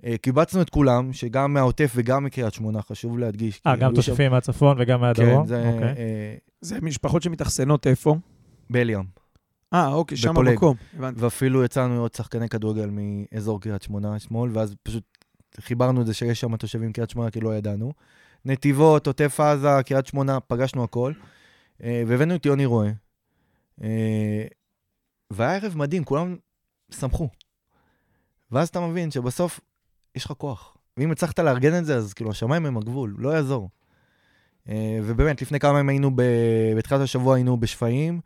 [0.05, 3.61] אה, קיבצנו את כולם, שגם מהעוטף וגם מקריית שמונה, חשוב להדגיש.
[3.67, 5.41] אה, כי גם היו שם- תושבים מהצפון וגם מהדרום?
[5.41, 5.87] כן, זה אוקיי.
[5.87, 8.15] אה, זה משפחות שמתאכסנות איפה?
[8.69, 9.03] באליאם.
[9.73, 10.37] אה, אוקיי, שם.
[10.37, 10.75] המקום.
[10.97, 11.21] הבנתי.
[11.21, 15.03] ואפילו יצאנו עוד שחקני כדורגל מאזור קריית שמונה אתמול, ואז פשוט
[15.59, 17.93] חיברנו את זה שיש שם תושבים קריית שמונה, כי לא ידענו.
[18.45, 21.13] נתיבות, עוטף עזה, קריית שמונה, פגשנו הכל.
[21.83, 22.91] אה, והבאנו את יוני רואה.
[23.83, 24.43] אה,
[25.31, 26.35] והיה ערב מדהים, כולם
[26.91, 27.29] שמחו.
[28.51, 29.59] ואז אתה מבין שבסוף
[30.15, 30.77] יש לך כוח.
[30.97, 33.69] ואם הצלחת לארגן את זה, אז כאילו השמיים הם הגבול, לא יעזור.
[34.69, 36.21] אה, ובאמת, לפני כמה ימים היינו, ב...
[36.77, 38.19] בתחילת השבוע היינו בשפיים,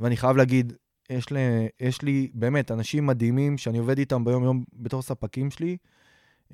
[0.00, 0.72] ואני חייב להגיד,
[1.10, 1.40] יש לי,
[1.80, 5.76] יש לי באמת אנשים מדהימים שאני עובד איתם ביום-יום בתור ספקים שלי,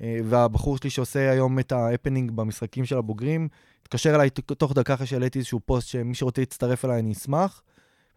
[0.01, 3.47] אה, והבחור שלי שעושה היום את ההפנינג במשחקים של הבוגרים,
[3.81, 7.61] התקשר אליי תוך דקה אחרי שהעליתי איזשהו פוסט שמי שרוצה להצטרף אליי אני אשמח,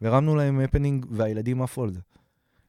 [0.01, 2.01] והרמנו להם הפנינג והילדים עפו על זה.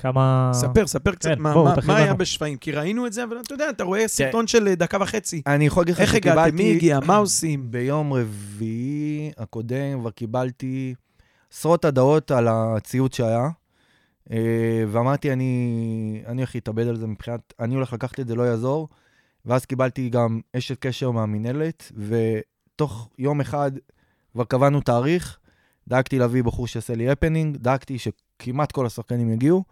[0.01, 0.51] כמה...
[0.53, 2.13] ספר, ספר קצת כן, מה- בואו, מה- מה היה.
[2.13, 5.41] בשפיים, כי ראינו את זה, אבל אתה יודע, אתה רואה סרטון של אה, דקה וחצי.
[5.47, 6.55] אני יכול להגיד לך איך הגעתם?
[6.55, 6.99] מי הגיע?
[7.05, 7.71] מה עושים?
[7.71, 10.93] ביום רביעי הקודם כבר קיבלתי
[11.53, 13.49] עשרות הודעות על הציוד שהיה,
[14.31, 14.37] אה,
[14.91, 18.89] ואמרתי, אני, אני הולך להתאבד על זה מבחינת, אני הולך לקחת את זה, לא יעזור.
[19.45, 23.71] ואז קיבלתי גם אשת קשר מהמינהלת, ותוך יום אחד
[24.33, 25.37] כבר קבענו תאריך,
[25.87, 29.63] דאגתי להביא בחור שיעשה לי הפנינג, דאגתי שכמעט כל השחקנים יגיעו.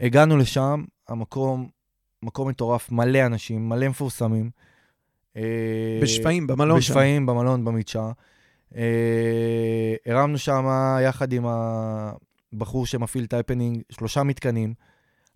[0.00, 1.68] הגענו לשם, המקום,
[2.22, 4.50] מקום מטורף, מלא אנשים, מלא מפורסמים.
[5.36, 6.90] אה, בשפיים, במלון שם.
[6.92, 8.12] בשפיים, במלון, במדשאה.
[8.76, 10.64] אה, הרמנו שם
[11.04, 13.34] יחד עם הבחור שמפעיל את
[13.90, 14.74] שלושה מתקנים.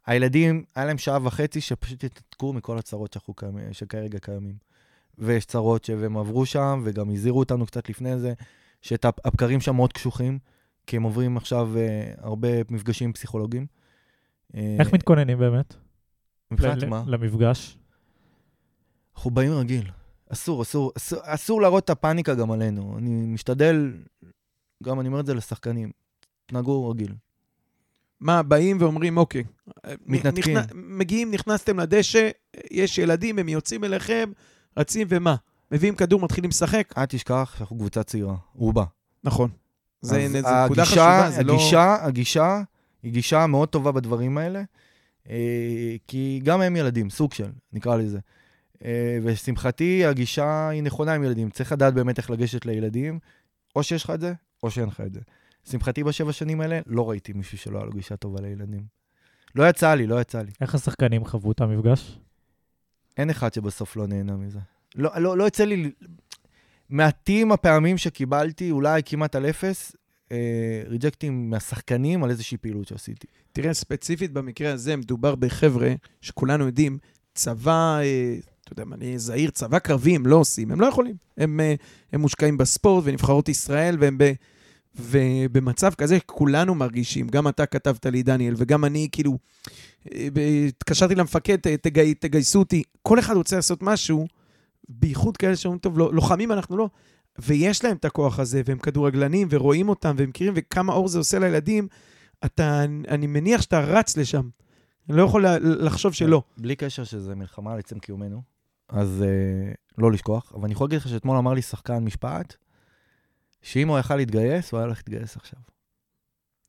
[0.07, 3.35] הילדים, היה להם שעה וחצי שפשוט התנתקו מכל הצרות שאנחנו
[3.72, 4.55] שכרגע קיימים.
[5.18, 8.33] ויש צרות שהם עברו שם, וגם הזהירו אותנו קצת לפני זה,
[8.83, 10.38] שאת הפ- הבקרים שם מאוד קשוחים,
[10.87, 13.66] כי הם עוברים עכשיו אה, הרבה מפגשים פסיכולוגיים.
[14.57, 15.74] אה, איך מתכוננים באמת?
[16.50, 17.02] מבחינת מה?
[17.07, 17.78] למפגש?
[19.16, 19.90] אנחנו באים רגיל.
[20.33, 22.94] אסור, אסור, אסור, אסור להראות את הפאניקה גם עלינו.
[22.98, 23.92] אני משתדל,
[24.83, 25.90] גם אני אומר את זה לשחקנים,
[26.46, 27.14] תנהגו רגיל.
[28.20, 29.44] מה, באים ואומרים, אוקיי.
[30.07, 30.57] מתנתקים.
[30.59, 32.28] נכנ- מגיעים, נכנסתם לדשא,
[32.70, 34.30] יש ילדים, הם יוצאים אליכם,
[34.76, 35.37] רצים ומה?
[35.72, 36.92] מביאים כדור, מתחילים לשחק?
[36.98, 38.85] אל תשכח שאנחנו קבוצה צעירה, רובה.
[39.24, 39.50] נכון.
[40.00, 41.52] זה נקודה הגישה- חשובה, זה לא...
[41.52, 42.62] הגישה, הגישה
[43.04, 44.62] היא גישה מאוד טובה בדברים האלה,
[45.30, 48.18] אה, כי גם הם ילדים, סוג של, נקרא לזה.
[48.84, 51.50] אה, ולשמחתי, הגישה היא נכונה עם ילדים.
[51.50, 53.18] צריך לדעת באמת איך לגשת לילדים,
[53.76, 55.20] או שיש לך את זה, או שאין לך את זה.
[55.66, 58.84] לשמחתי, בשבע שנים האלה, לא ראיתי מישהו שלא היה לו גישה טובה לילדים.
[59.54, 60.50] לא יצא לי, לא יצא לי.
[60.60, 62.18] איך השחקנים חוו את המפגש?
[63.16, 64.58] אין אחד שבסוף לא נהנה מזה.
[64.94, 65.90] לא, לא, לא יצא לי...
[66.88, 69.96] מעטים הפעמים שקיבלתי, אולי כמעט על אפס,
[70.88, 73.26] ריג'קטים מהשחקנים על איזושהי פעילות שעשיתי.
[73.52, 76.98] תראה, ספציפית במקרה הזה, מדובר בחבר'ה שכולנו יודעים,
[77.34, 81.14] צבא, אה, אתה יודע מה, אני זהיר, צבא קרבי הם לא עושים, הם לא יכולים.
[81.38, 81.74] הם, אה,
[82.12, 84.32] הם מושקעים בספורט ונבחרות ישראל, והם ב,
[85.00, 89.38] ובמצב כזה כולנו מרגישים, גם אתה כתבת לי, דניאל, וגם אני, כאילו,
[90.12, 90.28] אה,
[90.68, 92.82] התקשרתי למפקד, "ת- תגי, תגייסו אותי.
[93.02, 94.26] כל אחד רוצה לעשות משהו,
[94.88, 96.88] בייחוד כאלה שאומרים, טוב, לא- לוחמים אנחנו לא.
[97.38, 101.38] ויש להם את הכוח הזה, והם כדורגלנים, ורואים אותם, והם מכירים, וכמה אור זה עושה
[101.38, 101.88] לילדים.
[102.44, 104.48] אתה, אני מניח שאתה רץ לשם.
[105.08, 106.42] אני לא יכול לחשוב שלא.
[106.58, 108.42] בלי קשר שזה מלחמה על עצם קיומנו,
[108.88, 110.52] אז אה, לא לשכוח.
[110.54, 112.54] אבל אני יכול להגיד לך שאתמול אמר לי שחקן משפט,
[113.62, 115.58] שאם הוא יכל להתגייס, הוא היה הולך להתגייס עכשיו.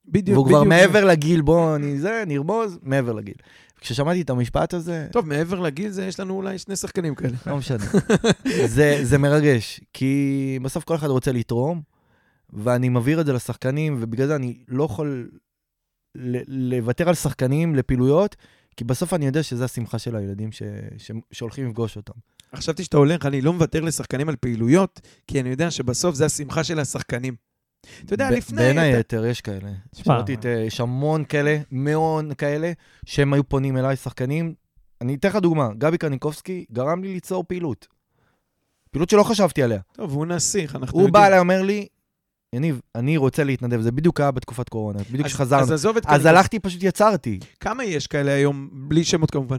[0.08, 0.64] בדיוק, והוא כבר.
[0.64, 3.36] מעבר לגיל, בוא, אני זה, נרמוז, מעבר לגיל.
[3.82, 7.38] כששמעתי את המשפט הזה, טוב, מעבר לגיל זה, יש לנו אולי שני שחקנים כאלה.
[7.48, 7.86] לא משנה.
[8.66, 10.20] זה, זה מרגש, כי
[10.62, 11.82] בסוף כל אחד רוצה לתרום,
[12.54, 15.30] ואני מבהיר את זה לשחקנים, ובגלל זה אני לא יכול
[16.16, 18.36] ל- לוותר על שחקנים לפעילויות,
[18.78, 20.64] כי בסוף אני יודע שזו השמחה של הילדים ש-
[20.98, 22.14] ש- שהולכים לפגוש אותם.
[22.56, 26.64] חשבתי שאתה הולך, אני לא מוותר לשחקנים על פעילויות, כי אני יודע שבסוף זה השמחה
[26.64, 27.36] של השחקנים.
[28.06, 28.58] אתה יודע, ב- לפני...
[28.58, 29.70] בין היתר, יש כאלה.
[29.92, 32.72] תשמע, שמעתי את, אה, יש המון כאלה, מאוד כאלה,
[33.06, 34.54] שהם היו פונים אליי, שחקנים.
[35.02, 37.88] אני אתן לך דוגמה, גבי קניקובסקי גרם לי ליצור פעילות.
[38.92, 39.80] פעילות שלא חשבתי עליה.
[39.92, 41.14] טוב, הוא נסיך, אנחנו הוא יודעים.
[41.14, 41.88] בא אליי, אומר לי,
[42.54, 45.64] יניב, אני רוצה להתנדב, זה בדיוק היה בתקופת קורונה, בדיוק אז- כשחזרנו.
[45.64, 46.26] אז עזוב את אז.
[46.26, 47.40] הלכתי, פשוט יצרתי.
[47.60, 49.58] כמה יש כאלה היום, בלי שמות כמובן?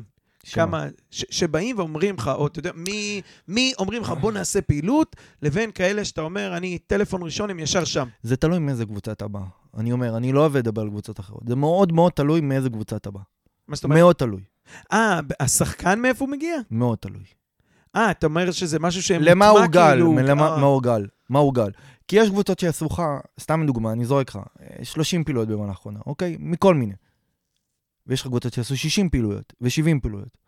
[0.54, 5.16] כמה, ש- שבאים ואומרים לך, או אתה יודע, מי, מי אומרים לך, בוא נעשה פעילות,
[5.42, 8.09] לבין כאלה שאתה אומר, אני טלפון ראשון, הם ישר שם.
[8.22, 9.40] זה תלוי מאיזה קבוצה אתה בא.
[9.76, 11.42] אני אומר, אני לא אוהב לדבר על קבוצות אחרות.
[11.46, 13.20] זה מאוד מאוד תלוי מאיזה קבוצה אתה בא.
[13.68, 13.98] מה זאת אומרת?
[13.98, 14.42] מאוד תלוי.
[14.92, 16.56] אה, השחקן מאיפה הוא מגיע?
[16.70, 17.24] מאוד תלוי.
[17.96, 19.22] אה, אתה אומר שזה משהו שהם...
[19.22, 19.90] למה הורגל?
[19.90, 21.06] כאילו, למה אה, מה הורגל?
[21.30, 21.70] מה הורגל?
[22.09, 23.02] כי יש קבוצות שיעשו לך,
[23.40, 24.38] סתם דוגמה, אני זורק לך,
[24.78, 26.37] אה, 30 פעילויות במהלך האחרונה, אוקיי?
[26.40, 26.92] מכל מיני.
[28.06, 30.46] ויש לך קבוצות שיעשו 60 פעילויות ו-70 פעילויות.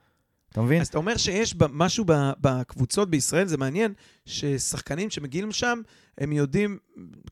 [0.52, 0.80] אתה מבין?
[0.80, 2.04] אז אתה אומר שיש משהו
[2.40, 3.92] בקבוצות בישראל, זה מעניין,
[4.26, 5.80] ששחקנים שמגיעים לשם,
[6.18, 6.78] הם יודעים,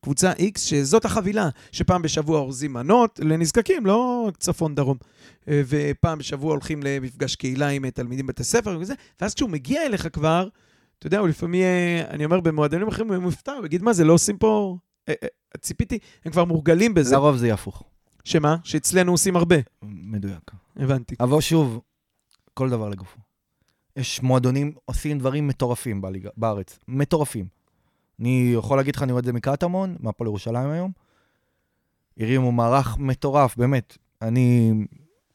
[0.02, 4.96] קבוצה X, שזאת החבילה, שפעם בשבוע אורזים מנות לנזקקים, לא צפון-דרום.
[5.48, 9.86] אה, ופעם בשבוע הולכים למפגש קהילה עם אה, תלמידים בבתי ספר וזה, ואז כשהוא מגיע
[9.86, 10.48] אליך כבר,
[10.98, 14.04] אתה יודע, הוא לפעמים יהיה, אני אומר, במועדונים אחרים הוא מופתע, הוא יגיד, מה זה,
[14.04, 14.76] לא עושים פה...
[15.08, 15.28] אה, אה,
[15.60, 17.14] ציפיתי, הם כבר מורגלים בזה.
[17.14, 17.82] לרוב זה יהיה הפוך.
[18.26, 18.56] שמה?
[18.64, 19.56] שאצלנו עושים הרבה.
[19.82, 20.50] מדויק.
[20.76, 21.14] הבנתי.
[21.20, 21.80] אבל שוב,
[22.54, 23.18] כל דבר לגופו.
[23.96, 26.78] יש מועדונים עושים דברים מטורפים בליגה, בארץ.
[26.88, 27.46] מטורפים.
[28.20, 30.92] אני יכול להגיד לך, אני רואה את זה מקטמון, מהפועל ירושלים היום.
[32.20, 33.98] הרימו מערך מטורף, באמת.
[34.22, 34.72] אני,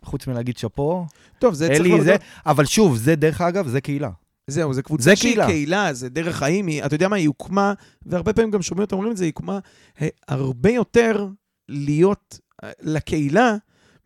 [0.03, 1.05] חוץ מלהגיד שאפו,
[1.39, 2.05] טוב, זה צריך לי להודות.
[2.05, 4.09] זה, אבל שוב, זה דרך אגב, זה קהילה.
[4.47, 5.47] זהו, זו קבוצה זה שהיא קהילה.
[5.47, 7.73] קהילה, זה דרך חיים, היא, אתה יודע מה, היא הוקמה,
[8.05, 9.59] והרבה פעמים גם שומעים אותם אומרים את זה, היא הוקמה
[10.01, 11.27] אה, הרבה יותר
[11.69, 12.39] להיות
[12.81, 13.55] לקהילה,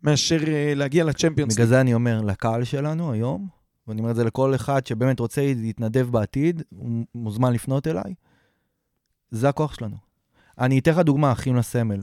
[0.03, 1.53] מאשר אה, להגיע לצ'מפיונס.
[1.53, 3.47] בגלל זה אני אומר, לקהל שלנו היום,
[3.87, 8.13] ואני אומר את זה לכל אחד שבאמת רוצה להתנדב בעתיד, הוא מוזמן לפנות אליי,
[9.31, 9.95] זה הכוח שלנו.
[10.59, 11.99] אני אתן לך דוגמה, אחים לסמל,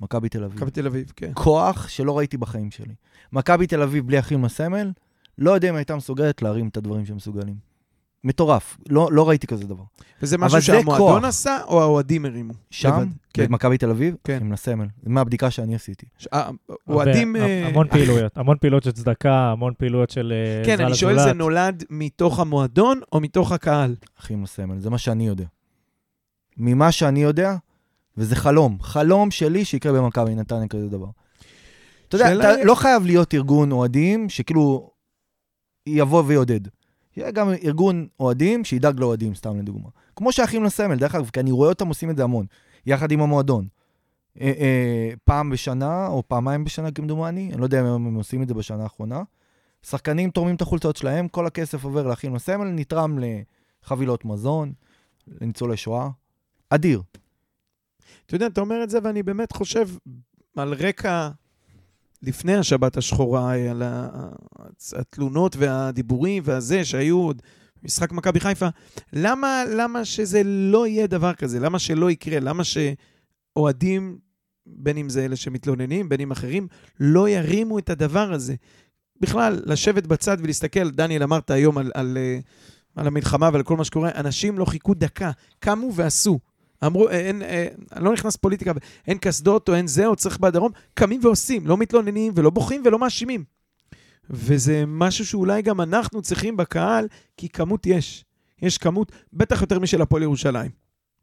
[0.00, 0.56] מכבי תל אביב.
[0.56, 1.30] מכבי תל אביב, כן.
[1.34, 2.94] כוח שלא ראיתי בחיים שלי.
[3.32, 4.92] מכבי תל אביב בלי אחים לסמל,
[5.38, 7.73] לא יודע אם הייתה מסוגלת להרים את הדברים שהם מסוגלים.
[8.24, 9.82] מטורף, לא, לא ראיתי כזה דבר.
[10.22, 11.24] וזה אבל משהו זה שהמועדון.
[11.24, 12.52] עשה, או האוהדים הרימו?
[12.70, 13.06] שם, לבד?
[13.34, 13.46] כן.
[13.46, 14.36] במכבי תל אביב, כן.
[14.36, 14.86] אחים לסמל.
[15.02, 16.06] זה מהבדיקה שאני עשיתי.
[16.18, 16.50] ש- אה,
[16.88, 17.36] אוהדים...
[17.36, 21.18] הרבה- אה, המון פעילויות, המון פעילויות של צדקה, המון פעילויות של אה, כן, אני שואל.
[21.18, 23.94] זה נולד מתוך המועדון או מתוך הקהל?
[24.20, 25.44] אחים לסמל, זה מה שאני יודע.
[26.56, 27.56] ממה שאני יודע,
[28.16, 31.06] וזה חלום, חלום שלי שיקרה במכבי נתניה כזה דבר.
[32.08, 34.90] אתה יודע, אתה לא חייב להיות ארגון אוהדים שכאילו
[35.86, 36.60] יבוא ויעודד.
[37.16, 39.88] יהיה גם ארגון אוהדים שידאג לאוהדים, סתם לדוגמה.
[40.16, 42.46] כמו שאחים לסמל, דרך אגב, כי אני רואה אותם עושים את זה המון,
[42.86, 43.66] יחד עם המועדון.
[44.40, 48.48] אה, אה, פעם בשנה, או פעמיים בשנה כמדומני, אני לא יודע אם הם עושים את
[48.48, 49.22] זה בשנה האחרונה.
[49.82, 54.72] שחקנים תורמים את החולצות שלהם, כל הכסף עובר לאחים לסמל, נתרם לחבילות מזון,
[55.26, 56.08] לניצולי שואה.
[56.70, 57.02] אדיר.
[58.26, 59.88] אתה יודע, אתה אומר את זה, ואני באמת חושב
[60.56, 61.28] על רקע
[62.26, 63.82] לפני השבת השחורה, על
[64.96, 67.42] התלונות והדיבורים והזה שהיו עוד
[67.82, 68.68] משחק מכבי חיפה.
[69.12, 71.60] למה, למה שזה לא יהיה דבר כזה?
[71.60, 72.40] למה שלא יקרה?
[72.40, 74.18] למה שאוהדים,
[74.66, 76.68] בין אם זה אלה שמתלוננים, בין אם אחרים,
[77.00, 78.54] לא ירימו את הדבר הזה?
[79.20, 82.38] בכלל, לשבת בצד ולהסתכל, דניאל, אמרת היום על, על, אה,
[82.96, 86.38] על המלחמה ועל כל מה שקורה, אנשים לא חיכו דקה, קמו ועשו.
[86.86, 88.72] אמרו, אה, אין, אה, אני לא נכנס פוליטיקה,
[89.06, 92.98] אין קסדות או אין זה, או צריך בדרום, קמים ועושים, לא מתלוננים ולא בוכים ולא
[92.98, 93.44] מאשימים.
[94.30, 98.24] וזה משהו שאולי גם אנחנו צריכים בקהל, כי כמות יש.
[98.62, 100.70] יש כמות, בטח יותר משל הפועל ירושלים.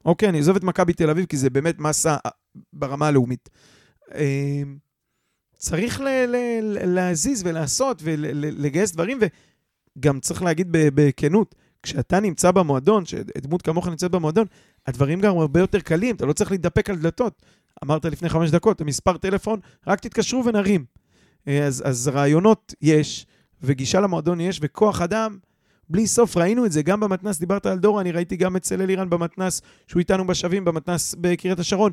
[0.05, 2.31] אוקיי, אני עוזב את מכבי תל אביב, כי זה באמת מסה אה,
[2.73, 3.49] ברמה הלאומית.
[5.57, 9.19] צריך ל- ל- ל- להזיז ולעשות ולגייס דברים,
[9.97, 14.47] וגם צריך להגיד בכנות, כשאתה נמצא במועדון, שדמות כמוך נמצאת במועדון,
[14.87, 17.41] הדברים גם הרבה יותר קלים, אתה לא צריך להתדפק על דלתות.
[17.83, 20.85] אמרת לפני חמש דקות, מספר טלפון, רק תתקשרו ונרים.
[21.47, 23.25] אה, אז, אז רעיונות יש,
[23.63, 25.37] וגישה למועדון יש, וכוח אדם,
[25.89, 29.09] בלי סוף, ראינו את זה, גם במתנ"ס, דיברת על דורה, אני ראיתי גם אצל אלירן
[29.09, 31.91] במתנ"ס, שהוא איתנו בשבים, במתנ"ס בקריית השרון.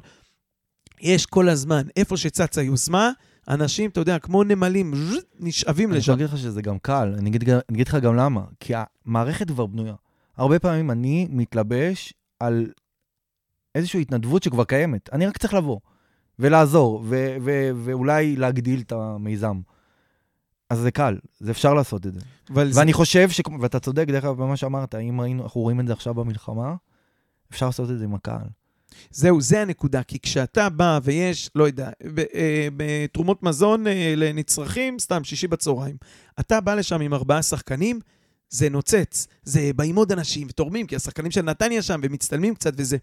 [1.01, 3.11] יש כל הזמן, איפה שצצה יוזמה,
[3.49, 4.95] אנשים, אתה יודע, כמו נמלים,
[5.41, 6.12] נשאבים אני לשם.
[6.12, 8.41] להגיד לך שזה גם קל, אני אגיד, אני אגיד לך גם למה.
[8.61, 8.72] כי
[9.07, 9.95] המערכת כבר בנויה.
[10.36, 12.66] הרבה פעמים אני מתלבש על
[13.74, 15.09] איזושהי התנדבות שכבר קיימת.
[15.12, 15.78] אני רק צריך לבוא
[16.39, 19.61] ולעזור, ו- ו- ואולי להגדיל את המיזם.
[20.70, 22.20] אז זה קל, זה אפשר לעשות את זה.
[22.51, 23.41] אבל זה- ואני חושב, ש...
[23.61, 26.74] ואתה צודק, דרך אגב, במה שאמרת, אם ראינו, אנחנו רואים את זה עכשיו במלחמה,
[27.51, 28.47] אפשר לעשות את זה עם הקהל.
[29.11, 30.03] זהו, זה הנקודה.
[30.03, 31.91] כי כשאתה בא ויש, לא יודע,
[32.34, 35.97] אה, בתרומות מזון אה, לנצרכים, סתם, שישי בצהריים,
[36.41, 38.01] אתה בא לשם עם ארבעה שחקנים,
[38.51, 39.26] זה נוצץ.
[39.42, 42.96] זה באים עוד אנשים ותורמים, כי השחקנים של נתניה שם, ומצטלמים קצת וזה.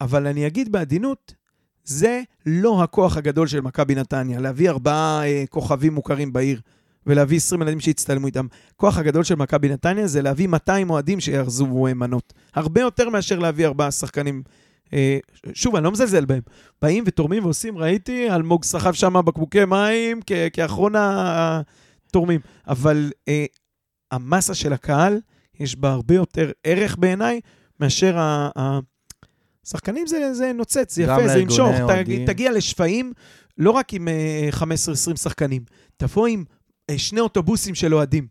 [0.00, 1.34] אבל אני אגיד בעדינות,
[1.84, 6.60] זה לא הכוח הגדול של מכבי נתניה, להביא ארבעה אה, כוכבים מוכרים בעיר.
[7.08, 8.46] ולהביא 20 ילדים שיצטלמו איתם.
[8.70, 12.32] הכוח הגדול של מכבי נתניה זה להביא 200 אוהדים שיארזו אה, מנות.
[12.54, 14.42] הרבה יותר מאשר להביא ארבעה שחקנים
[14.92, 15.18] אה,
[15.54, 16.40] שוב, אני לא מזלזל בהם.
[16.82, 22.40] באים ותורמים ועושים, ראיתי, אלמוג סחב שם בקבוקי מים כ- כאחרון התורמים.
[22.68, 23.44] אבל אה,
[24.10, 25.20] המסה של הקהל,
[25.60, 27.40] יש בה הרבה יותר ערך בעיניי
[27.80, 28.50] מאשר ה...
[28.58, 28.78] ה-
[29.68, 31.68] שחקנים זה, זה נוצץ, זה יפה, זה ימשוך.
[31.78, 32.26] ת- אוהדים.
[32.26, 33.12] תגיע לשפיים,
[33.58, 34.64] לא רק עם אה, 15-20
[35.16, 35.64] שחקנים,
[35.96, 36.44] תבוא עם
[36.90, 38.26] אה, שני אוטובוסים של אוהדים.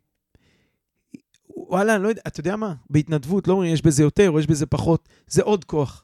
[1.57, 2.73] וואלה, לא יודע, אתה יודע מה?
[2.89, 6.03] בהתנדבות, לא אומרים יש בזה יותר או יש בזה פחות, זה עוד כוח.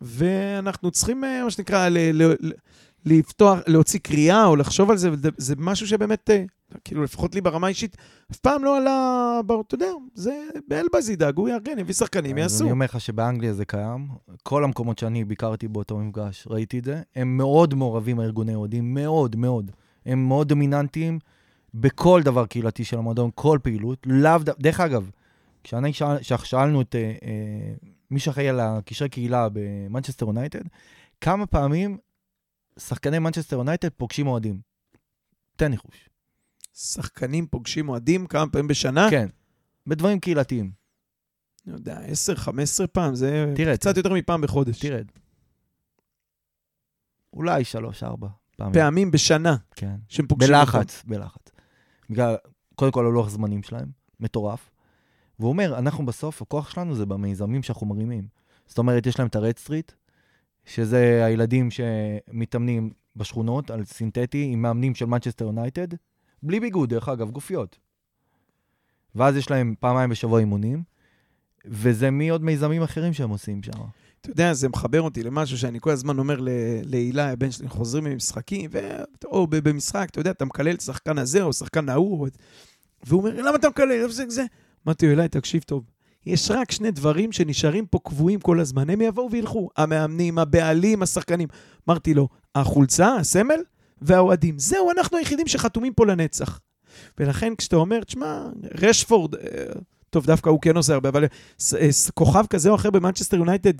[0.00, 2.52] ואנחנו צריכים, אה, מה שנקרא, ל- ל- ל-
[3.04, 6.44] לפתוח, להוציא קריאה או לחשוב על זה, זה משהו שבאמת, אה,
[6.84, 7.96] כאילו, לפחות לי ברמה האישית,
[8.30, 12.64] אף פעם לא עלה, אתה יודע, זה באלבז ידאג, הוא יארגן, יביא שחקנים, אז יעשו.
[12.64, 14.08] אני אומר לך שבאנגליה זה קיים.
[14.42, 17.02] כל המקומות שאני ביקרתי באותו מפגש, ראיתי את זה.
[17.16, 19.70] הם מאוד מעורבים, הארגוני אוהדים, מאוד מאוד.
[20.06, 21.18] הם מאוד דומיננטיים
[21.74, 24.06] בכל דבר קהילתי של המועדון, כל פעילות.
[24.06, 24.50] לאו ד...
[24.50, 25.10] דרך אגב,
[25.64, 27.74] כשאני שאלתי, כששאלנו את אה, אה,
[28.10, 30.62] מי שאחראי על הקשרי קהילה במנצ'סטר יונייטד,
[31.20, 31.98] כמה פעמים
[32.78, 34.60] שחקני מנצ'סטר יונייטד פוגשים אוהדים?
[35.56, 36.08] תן ניחוש.
[36.74, 39.06] שחקנים פוגשים אוהדים כמה פעמים בשנה?
[39.10, 39.28] כן,
[39.86, 40.70] בדברים קהילתיים.
[41.66, 42.00] אני יודע,
[42.84, 44.86] 10-15 פעם, זה תראה, קצת יותר מפעם בחודש.
[44.86, 45.06] תרד.
[47.32, 48.74] אולי שלוש, ארבע פעמים.
[48.74, 49.96] פעמים בשנה כן.
[50.08, 50.64] שהם פוגשים אותם.
[50.64, 51.50] בלחץ, בלחץ.
[52.10, 52.36] בגלל,
[52.74, 53.88] קודם כל, הלוח זמנים שלהם,
[54.20, 54.70] מטורף.
[55.38, 58.26] והוא אומר, אנחנו בסוף, הכוח שלנו זה במיזמים שאנחנו מרימים.
[58.66, 59.92] זאת אומרת, יש להם את ה Red Street,
[60.64, 65.88] שזה הילדים שמתאמנים בשכונות על סינתטי, עם מאמנים של מנצ'סטר יונייטד,
[66.42, 67.78] בלי ביגוד, דרך אגב, גופיות.
[69.14, 70.82] ואז יש להם פעמיים בשבוע אימונים,
[71.64, 73.72] וזה מעוד מיזמים אחרים שהם עושים שם.
[74.20, 76.38] אתה יודע, זה מחבר אותי למשהו שאני כל הזמן אומר
[76.84, 78.78] להלל, הבן שלי, חוזרים ממשחקים, ו...
[79.24, 82.28] או במשחק, אתה יודע, אתה מקלל את השחקן הזה או שחקן ההוא.
[83.04, 84.08] והוא אומר, למה אתה מקלל?
[84.08, 84.44] זה זה.
[84.86, 85.84] אמרתי לו, אליי, תקשיב טוב,
[86.26, 91.48] יש רק שני דברים שנשארים פה קבועים כל הזמן, הם יבואו וילכו, המאמנים, הבעלים, השחקנים.
[91.88, 93.60] אמרתי לו, החולצה, הסמל
[94.02, 94.58] והאוהדים.
[94.58, 96.60] זהו, אנחנו היחידים שחתומים פה לנצח.
[97.18, 98.48] ולכן כשאתה אומר, תשמע,
[98.82, 99.40] רשפורד, אה,
[100.10, 103.72] טוב, דווקא הוא כן עושה הרבה, אבל אה, כוכב כזה או אחר במנצ'סטר יונייטד,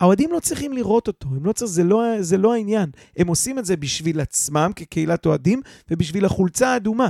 [0.00, 2.90] האוהדים לא צריכים לראות אותו, לא צריך, זה, לא, זה לא העניין.
[3.16, 7.08] הם עושים את זה בשביל עצמם כקהילת אוהדים ובשביל החולצה האדומה.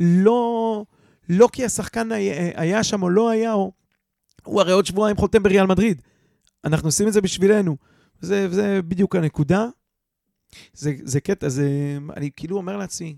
[0.00, 0.84] לא,
[1.28, 2.08] לא כי השחקן
[2.54, 3.72] היה שם או לא היה, או...
[4.44, 6.02] הוא הרי עוד שבועיים חותם בריאל מדריד.
[6.64, 7.76] אנחנו עושים את זה בשבילנו.
[8.20, 9.66] זה, זה בדיוק הנקודה.
[10.72, 11.98] זה, זה קטע, זה...
[12.16, 13.16] אני כאילו אומר לעצמי,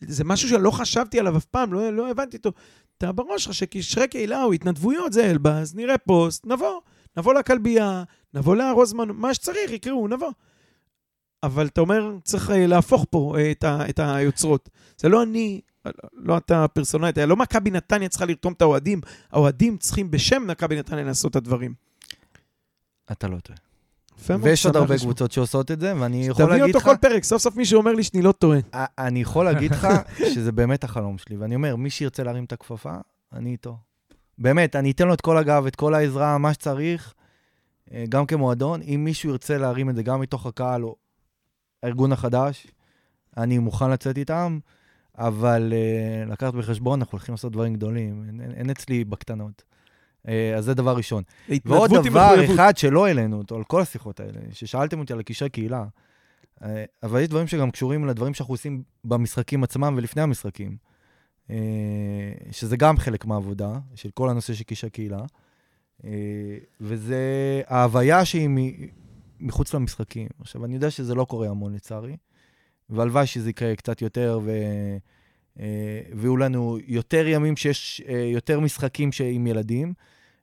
[0.00, 2.52] זה משהו שלא חשבתי עליו אף פעם, לא, לא הבנתי אותו.
[2.98, 6.80] אתה בראש שלך שקשרי קהילה או התנדבויות זה אלבז, נראה פוסט, נבוא.
[7.16, 8.02] נבוא לכלבייה,
[8.34, 10.30] נבוא לארוז מנו, מה שצריך, יקראו, נבוא.
[11.42, 14.68] אבל אתה אומר, צריך אה, להפוך פה אה, את, ה, את היוצרות.
[14.98, 15.60] זה לא אני,
[16.12, 21.04] לא אתה פרסונלית, לא מכבי נתניה צריכה לרתום את האוהדים, האוהדים צריכים בשם מכבי נתניה
[21.04, 21.74] לעשות את הדברים.
[23.12, 23.65] אתה לא טועה.
[24.18, 24.98] ויש עוד הרבה.
[24.98, 26.84] קבוצות שעושות את זה, ואני יכול תביא להגיד אותו לך...
[26.84, 28.58] כל פרק, סוף סוף מישהו אומר לי שאני לא טועה.
[28.74, 29.88] אני יכול להגיד לך
[30.34, 32.94] שזה באמת החלום שלי, ואני אומר, מי שירצה להרים את הכפפה,
[33.32, 33.76] אני איתו.
[34.38, 37.14] באמת, אני אתן לו את כל הגב, את כל העזרה, מה שצריך,
[37.92, 38.82] אה, גם כמועדון.
[38.82, 40.96] אם מישהו ירצה להרים את זה גם מתוך הקהל או
[41.82, 42.66] הארגון החדש,
[43.36, 44.58] אני מוכן לצאת איתם,
[45.18, 49.62] אבל uh, לקחת בחשבון, אנחנו הולכים לעשות דברים גדולים, אין אצלי בקטנות.
[50.26, 51.22] Uh, אז זה דבר ראשון.
[51.64, 52.34] ועוד דבר.
[52.54, 55.84] אחד שלא העלינו אותו, על כל השיחות האלה, ששאלתם אותי על הקשרי קהילה,
[56.62, 60.76] אה, אבל יש דברים שגם קשורים לדברים שאנחנו עושים במשחקים עצמם ולפני המשחקים,
[61.50, 61.56] אה,
[62.50, 65.24] שזה גם חלק מהעבודה של כל הנושא של קשרי קהילה,
[66.04, 66.10] אה,
[66.80, 68.48] וזה ההוויה שהיא
[69.40, 70.28] מחוץ למשחקים.
[70.40, 72.16] עכשיו, אני יודע שזה לא קורה המון לצערי,
[72.90, 74.50] והלוואי שזה יקרה קצת יותר, ו...
[75.60, 79.94] אה, ויהיו לנו יותר ימים שיש אה, יותר משחקים עם ילדים.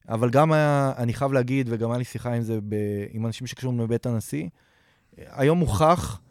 [0.10, 2.76] אבל גם היה, אני חייב להגיד, וגם היה לי שיחה עם זה ב,
[3.10, 4.48] עם אנשים שקשורים לבית הנשיא,
[5.18, 6.22] היום הוכח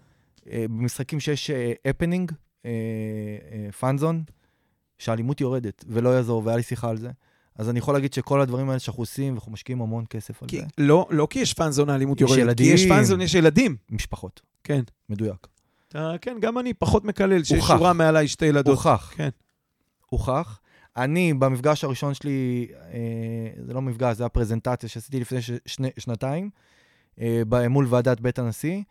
[0.51, 1.51] אה, במשחקים שיש
[1.85, 2.33] הפנינג,
[3.79, 4.23] פאנזון,
[4.99, 7.11] שהאלימות יורדת, ולא יעזור, והיה לי שיחה על זה.
[7.57, 10.61] אז אני יכול להגיד שכל הדברים האלה שאנחנו עושים, ואנחנו משקיעים המון כסף על כי,
[10.61, 10.66] זה.
[10.79, 12.66] לא, לא כי יש פאנזון האלימות יורדת, ילדים.
[12.66, 13.77] כי יש פאנזון, יש ילדים.
[13.91, 14.83] משפחות, כן.
[15.09, 15.47] מדויק.
[15.89, 17.64] אתה, כן, גם אני פחות מקלל שיש.
[17.64, 18.77] שורה מעליי שתי ילדות.
[18.77, 19.12] הוכח.
[19.16, 19.29] כן.
[20.07, 20.61] הוכח.
[20.97, 26.51] אני, במפגש הראשון שלי, אה, זה לא מפגש, זה הפרזנטציה שעשיתי לפני שני, שנתיים,
[27.20, 28.82] אה, מול ועדת בית הנשיא,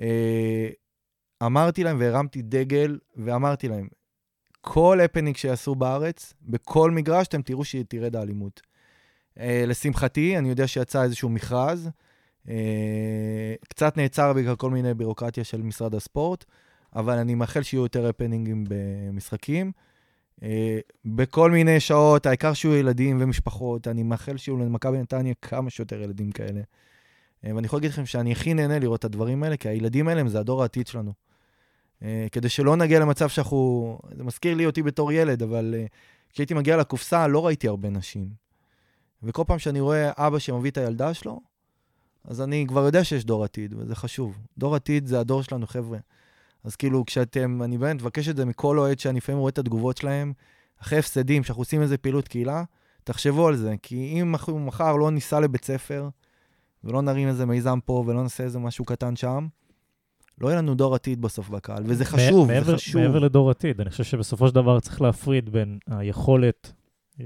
[0.00, 0.68] אה,
[1.42, 3.88] אמרתי להם והרמתי דגל ואמרתי להם,
[4.60, 8.60] כל הפנינג שיעשו בארץ, בכל מגרש, אתם תראו שתרד האלימות.
[9.38, 11.90] אה, לשמחתי, אני יודע שיצא איזשהו מכרז,
[12.48, 16.44] אה, קצת נעצר בגלל כל מיני בירוקרטיה של משרד הספורט,
[16.96, 19.72] אבל אני מאחל שיהיו יותר הפנינגים במשחקים.
[20.42, 26.02] אה, בכל מיני שעות, העיקר שיהיו ילדים ומשפחות, אני מאחל שיהיו למכבי נתניה כמה שיותר
[26.02, 26.60] ילדים כאלה.
[27.44, 30.20] אה, ואני יכול להגיד לכם שאני הכי נהנה לראות את הדברים האלה, כי הילדים האלה
[30.20, 31.12] הם זה הדור העתיד שלנו.
[32.02, 33.98] אה, כדי שלא נגיע למצב שאנחנו...
[34.16, 35.74] זה מזכיר לי אותי בתור ילד, אבל
[36.32, 38.28] כשהייתי מגיע לקופסה לא ראיתי הרבה נשים.
[39.22, 41.40] וכל פעם שאני רואה אבא שמביא את הילדה שלו,
[42.24, 44.38] אז אני כבר יודע שיש דור עתיד, וזה חשוב.
[44.58, 45.98] דור עתיד זה הדור שלנו, חבר'ה.
[46.64, 49.96] אז כאילו, כשאתם, אני באמת מבקש את זה מכל אוהד שאני לפעמים רואה את התגובות
[49.96, 50.32] שלהם,
[50.82, 52.64] אחרי הפסדים, שאנחנו עושים איזה פעילות קהילה,
[53.04, 54.34] תחשבו על זה, כי אם
[54.66, 56.08] מחר לא ניסע לבית ספר,
[56.84, 59.46] ולא נרים איזה מיזם פה, ולא נעשה איזה משהו קטן שם,
[60.40, 63.02] לא יהיה לנו דור עתיד בסוף בקהל, וזה חשוב, מעבר, זה חשוב.
[63.02, 66.72] מעבר לדור עתיד, אני חושב שבסופו של דבר צריך להפריד בין היכולת
[67.20, 67.24] אה,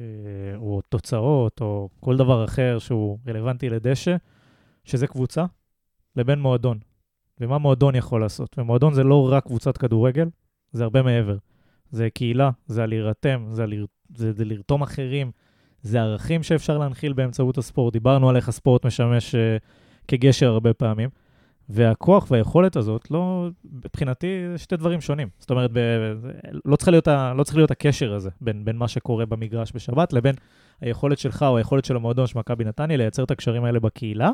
[0.56, 4.16] או תוצאות או כל דבר אחר שהוא רלוונטי לדשא,
[4.84, 5.44] שזה קבוצה,
[6.16, 6.78] לבין מועדון.
[7.40, 8.58] ומה מועדון יכול לעשות.
[8.58, 10.28] ומועדון זה לא רק קבוצת כדורגל,
[10.72, 11.36] זה הרבה מעבר.
[11.90, 13.84] זה קהילה, זה להירתם, זה, לר...
[14.16, 15.30] זה, זה לרתום אחרים,
[15.82, 17.92] זה ערכים שאפשר להנחיל באמצעות הספורט.
[17.92, 19.38] דיברנו על איך הספורט משמש uh,
[20.08, 21.08] כגשר הרבה פעמים.
[21.68, 25.28] והכוח והיכולת הזאת, לא, מבחינתי, זה שתי דברים שונים.
[25.38, 25.78] זאת אומרת, ב,
[26.64, 30.12] לא, צריך להיות ה, לא צריך להיות הקשר הזה בין, בין מה שקורה במגרש בשבת
[30.12, 30.34] לבין
[30.80, 34.30] היכולת שלך או היכולת של המועדון של מכבי נתניה לייצר את הקשרים האלה בקהילה.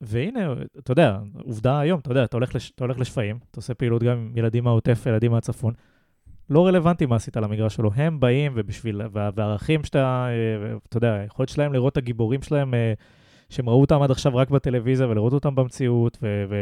[0.00, 3.74] והנה, אתה יודע, עובדה היום, אתה יודע, אתה הולך, לש, אתה הולך לשפיים, אתה עושה
[3.74, 5.74] פעילות גם עם ילדים מהעוטף, ילדים מהצפון.
[6.50, 10.96] לא רלוונטי מה עשית על המגרש שלו, הם באים ובשביל, וה, והערכים שאתה, אה, אתה
[10.96, 12.92] יודע, היכולת שלהם לראות את הגיבורים שלהם, אה,
[13.50, 16.18] שהם ראו אותם עד עכשיו רק בטלוויזיה ולראות אותם במציאות,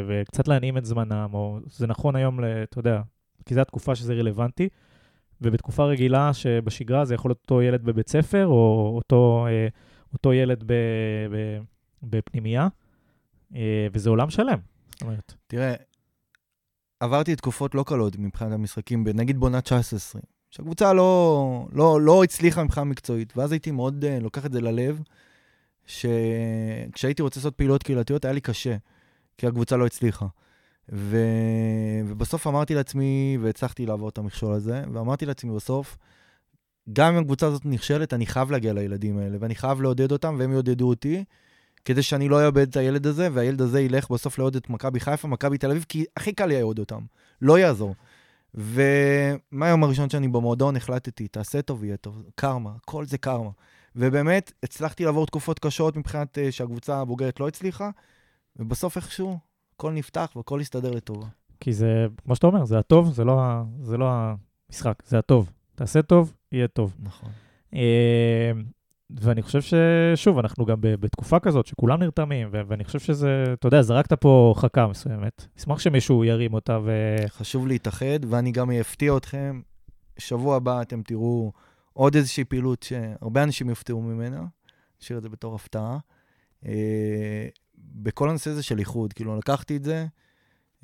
[0.08, 3.00] וקצת להנעים את זמנם, או זה נכון היום, אתה יודע,
[3.46, 4.68] כי זו התקופה שזה רלוונטי,
[5.40, 9.68] ובתקופה רגילה שבשגרה זה יכול להיות אותו ילד בבית ספר, או אותו, אה,
[10.12, 10.72] אותו ילד ב,
[11.30, 11.58] ב,
[12.02, 12.68] בפנימייה.
[13.54, 14.58] אה, וזה עולם שלם.
[15.02, 15.74] אומרת, תראה,
[17.00, 19.62] עברתי תקופות לא קלות מבחינת המשחקים, נגיד בעונה 19-20,
[20.50, 25.00] שהקבוצה לא, לא, לא הצליחה מבחינה מקצועית, ואז הייתי מאוד uh, לוקח את זה ללב,
[25.86, 28.76] שכשהייתי רוצה לעשות פעילות קהילתיות היה לי קשה,
[29.38, 30.26] כי הקבוצה לא הצליחה.
[30.92, 31.16] ו...
[32.06, 35.98] ובסוף אמרתי לעצמי, והצלחתי לעבור את המכשול הזה, ואמרתי לעצמי בסוף,
[36.92, 40.52] גם אם הקבוצה הזאת נכשלת, אני חייב להגיע לילדים האלה, ואני חייב לעודד אותם, והם
[40.52, 41.24] יעודדו אותי,
[41.84, 45.28] כדי שאני לא אאבד את הילד הזה, והילד הזה ילך בסוף לעודד את מכבי חיפה,
[45.28, 47.00] מכבי תל אביב, כי הכי קל לעודד אותם.
[47.42, 47.94] לא יעזור.
[48.54, 52.22] ומהיום הראשון שאני במועדון החלטתי, תעשה טוב, יהיה טוב.
[52.34, 53.50] קרמה, כל זה קרמה.
[53.96, 57.90] ובאמת, הצלחתי לעבור תקופות קשות מבחינת uh, שהקבוצה הבוגרת לא הצליחה,
[58.56, 59.38] ובסוף איכשהו,
[59.76, 61.26] הכל נפתח והכל הסתדר לטובה.
[61.60, 64.10] כי זה, כמו שאתה אומר, זה הטוב, זה לא, זה לא
[64.70, 65.50] המשחק, זה הטוב.
[65.74, 66.96] תעשה טוב, יהיה טוב.
[67.02, 67.30] נכון.
[69.20, 73.82] ואני חושב ששוב, אנחנו גם בתקופה כזאת שכולם נרתמים, ו- ואני חושב שזה, אתה יודע,
[73.82, 75.46] זרקת פה חכה מסוימת.
[75.58, 77.16] אשמח שמישהו ירים אותה ו...
[77.28, 79.60] חשוב להתאחד, ואני גם אפתיע אתכם.
[80.18, 81.52] שבוע הבא אתם תראו
[81.92, 84.44] עוד איזושהי פעילות שהרבה אנשים יופתעו ממנה.
[85.02, 85.98] נשאיר את זה בתור הפתעה.
[86.66, 87.46] אה,
[87.78, 90.06] בכל הנושא הזה של איחוד, כאילו לקחתי את זה,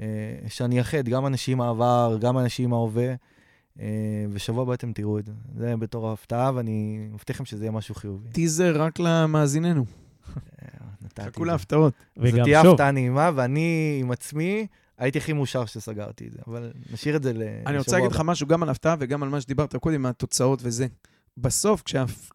[0.01, 0.07] אה,
[0.49, 3.15] שאני אאחד גם אנשים מהעבר, גם אנשים מההווה,
[4.31, 5.33] ושבוע הבא אתם תראו את זה.
[5.57, 8.29] זה בתור הפתעה, ואני מבטיח לכם שזה יהיה משהו חיובי.
[8.29, 9.85] טיזר רק למאזיננו.
[10.63, 11.45] אה, חכו.
[11.45, 11.93] להפתעות.
[12.17, 14.67] זו תהיה הפתעה נעימה, ואני עם עצמי
[14.99, 17.71] הייתי הכי מאושר שסגרתי את זה, אבל נשאיר את זה לשבוע הבא.
[17.71, 20.87] אני רוצה להגיד לך משהו גם על הפתעה וגם על מה שדיברת קודם, מהתוצאות וזה.
[21.37, 21.83] בסוף,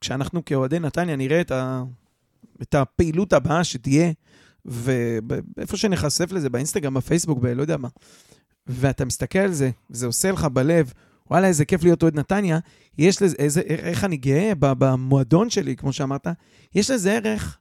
[0.01, 1.83] כשאנחנו כאוהדי נתניה נראה את, ה,
[2.61, 4.11] את הפעילות הבאה שתהיה,
[4.65, 7.87] ואיפה שנחשף לזה, באינסטגרם, בפייסבוק, בלא יודע מה,
[8.67, 10.93] ואתה מסתכל על זה, זה עושה לך בלב,
[11.31, 12.59] וואלה, איזה כיף להיות אוהד נתניה,
[12.97, 16.27] יש לזה, איזה, איך אני גאה במועדון שלי, כמו שאמרת,
[16.75, 17.57] יש לזה ערך,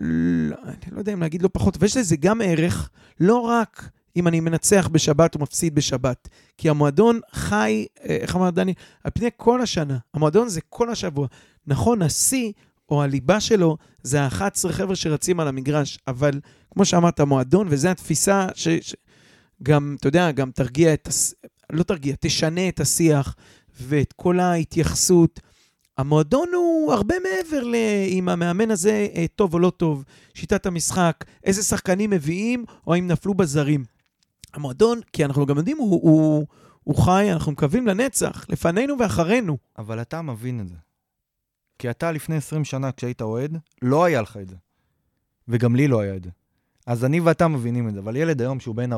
[0.00, 4.28] לא, אני לא יודע אם להגיד לא פחות, ויש לזה גם ערך, לא רק אם
[4.28, 6.28] אני מנצח בשבת או מפסיד בשבת,
[6.58, 8.74] כי המועדון חי, אה, איך אמר דני,
[9.04, 9.98] על פני כל השנה.
[10.14, 11.26] המועדון זה כל השבוע.
[11.66, 12.52] נכון, השיא
[12.88, 18.46] או הליבה שלו זה ה-11 חבר'ה שרצים על המגרש, אבל כמו שאמרת, המועדון, וזו התפיסה
[18.54, 18.68] ש...
[18.68, 18.94] ש...
[19.62, 21.08] גם, אתה יודע, גם תרגיע את.
[21.72, 23.34] לא תרגיע, תשנה את השיח
[23.80, 25.40] ואת כל ההתייחסות.
[25.98, 30.04] המועדון הוא הרבה מעבר לאם המאמן הזה אה, טוב או לא טוב,
[30.34, 33.84] שיטת המשחק, איזה שחקנים מביאים, או האם נפלו בזרים.
[34.54, 36.46] המועדון, כי אנחנו גם יודעים, הוא, הוא,
[36.84, 39.58] הוא חי, אנחנו מקווים לנצח, לפנינו ואחרינו.
[39.78, 40.74] אבל אתה מבין את זה.
[41.78, 44.56] כי אתה לפני 20 שנה, כשהיית אוהד, לא היה לך את זה.
[45.48, 46.30] וגם לי לא היה את זה.
[46.86, 48.96] אז אני ואתה מבינים את זה, אבל ילד היום שהוא בן 14-15,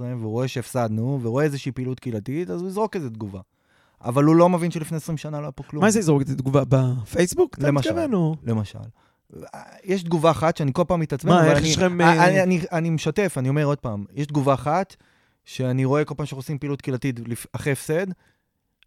[0.00, 3.40] והוא רואה שהפסדנו, ורואה איזושהי פעילות קהילתית, אז הוא יזרוק איזה תגובה.
[4.04, 5.84] אבל הוא לא מבין שלפני 20 שנה לא היה פה כלום.
[5.84, 6.62] מה זה יזרוק את התגובה?
[6.68, 7.58] בפייסבוק?
[7.58, 7.90] למשל.
[8.42, 8.78] למשל.
[9.84, 12.60] יש תגובה אחת שאני כל פעם מתעצבן, מה, איך יש לכם, אני, אה, אני, אני,
[12.72, 14.96] אני משתף, אני אומר עוד פעם, יש תגובה אחת
[15.44, 17.20] שאני רואה כל פעם שאנחנו עושים פעילות קהילתית
[17.52, 18.06] אחרי הפסד,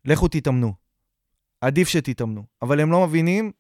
[0.06, 0.74] לכו תתאמנו.
[1.62, 2.44] עדיף שתתאמנו.
[2.62, 3.52] אבל הם לא מבינים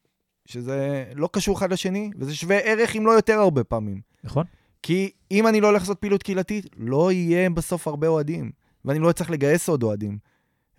[0.45, 4.01] שזה לא קשור אחד לשני, וזה שווה ערך אם לא יותר הרבה פעמים.
[4.27, 4.45] נכון?
[4.83, 8.51] כי אם אני לא הולך לעשות פעילות קהילתית, לא יהיה בסוף הרבה אוהדים,
[8.85, 10.17] ואני לא אצטרך לגייס עוד אוהדים.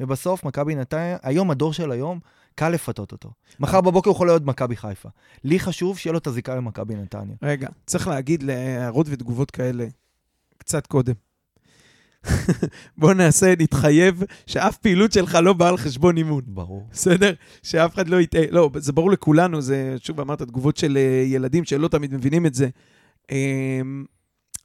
[0.01, 2.20] ובסוף, מכבי נתניה, היום, הדור של היום,
[2.55, 3.30] קל לפתות אותו.
[3.61, 5.09] מחר בבוקר הוא יכול להיות מכבי חיפה.
[5.44, 7.36] לי חשוב שיהיה לו את הזיקה למכבי נתניה.
[7.42, 9.86] רגע, צריך להגיד להערות ותגובות כאלה
[10.59, 11.14] קצת קודם.
[12.99, 16.42] בוא נעשה, נתחייב שאף פעילות שלך לא באה על חשבון אימון.
[16.46, 16.86] ברור.
[16.92, 17.32] בסדר?
[17.62, 18.42] שאף אחד לא יטעה.
[18.51, 22.55] לא, זה ברור לכולנו, זה, שוב, אמרת, תגובות של אה, ילדים שלא תמיד מבינים את
[22.55, 22.68] זה.
[23.31, 24.05] אמ,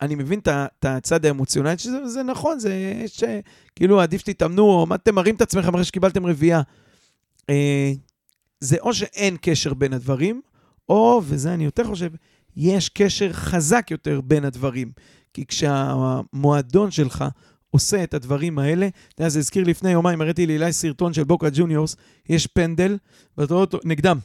[0.01, 4.95] אני מבין את הצד האמוציונלי, שזה זה נכון, זה יש, אה, עדיף שתתאמנו, או מה
[4.95, 6.61] אתם מראים את עצמכם אחרי שקיבלתם רביעייה.
[7.49, 7.91] אה,
[8.59, 10.41] זה או שאין קשר בין הדברים,
[10.89, 12.09] או, וזה אני יותר חושב,
[12.55, 14.91] יש קשר חזק יותר בין הדברים.
[15.33, 17.25] כי כשהמועדון שלך
[17.69, 21.47] עושה את הדברים האלה, אתה יודע, זה הזכיר לפני יומיים, הראיתי לאילי סרטון של בוקה
[21.53, 21.95] ג'וניורס,
[22.29, 22.97] יש פנדל,
[23.37, 24.17] ואתה רואה אותו נגדם.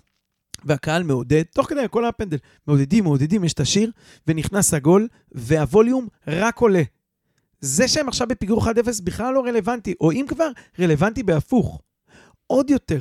[0.65, 2.37] והקהל מעודד, תוך כדי כל הפנדל,
[2.67, 3.91] מעודדים, מעודדים, יש את השיר,
[4.27, 6.83] ונכנס הגול, והווליום רק עולה.
[7.61, 8.69] זה שהם עכשיו בפיגור 1-0
[9.05, 10.51] בכלל לא רלוונטי, או אם כבר,
[10.81, 11.81] רלוונטי בהפוך.
[12.47, 13.01] עוד יותר.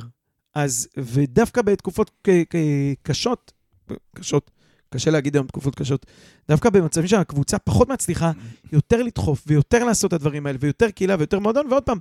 [0.54, 2.28] אז, ודווקא בתקופות
[3.02, 3.52] קשות,
[4.14, 4.50] קשות,
[4.90, 6.06] קשה להגיד היום תקופות קשות,
[6.48, 8.32] דווקא במצבים שהקבוצה פחות מצליחה,
[8.72, 11.98] יותר לדחוף ויותר לעשות את הדברים האלה, ויותר קהילה ויותר מועדון, ועוד פעם,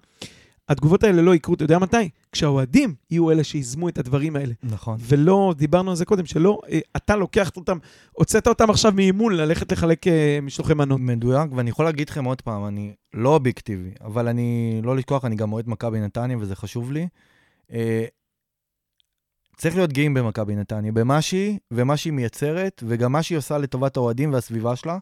[0.69, 2.09] התגובות האלה לא יקרו, אתה יודע מתי?
[2.31, 4.53] כשהאוהדים יהיו אלה שיזמו את הדברים האלה.
[4.63, 4.97] נכון.
[5.01, 7.77] ולא, דיברנו על זה קודם, שלא, אה, אתה לוקח אותם,
[8.11, 10.99] הוצאת אותם עכשיו מאימון ללכת לחלק אה, משלוחי מנות.
[10.99, 15.35] מדויק, ואני יכול להגיד לכם עוד פעם, אני לא אובייקטיבי, אבל אני, לא לשכוח, אני
[15.35, 17.07] גם אוהד מכבי נתניה, וזה חשוב לי.
[17.71, 18.05] אה,
[19.57, 23.97] צריך להיות גאים במכבי נתניה, במה שהיא, ומה שהיא מייצרת, וגם מה שהיא עושה לטובת
[23.97, 24.97] האוהדים והסביבה שלה.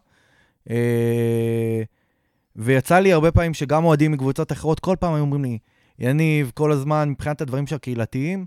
[2.56, 5.58] ויצא לי הרבה פעמים שגם אוהדים מקבוצות אחרות, כל פעם היו אומרים לי,
[5.98, 8.46] יניב, כל הזמן, מבחינת הדברים הקהילתיים,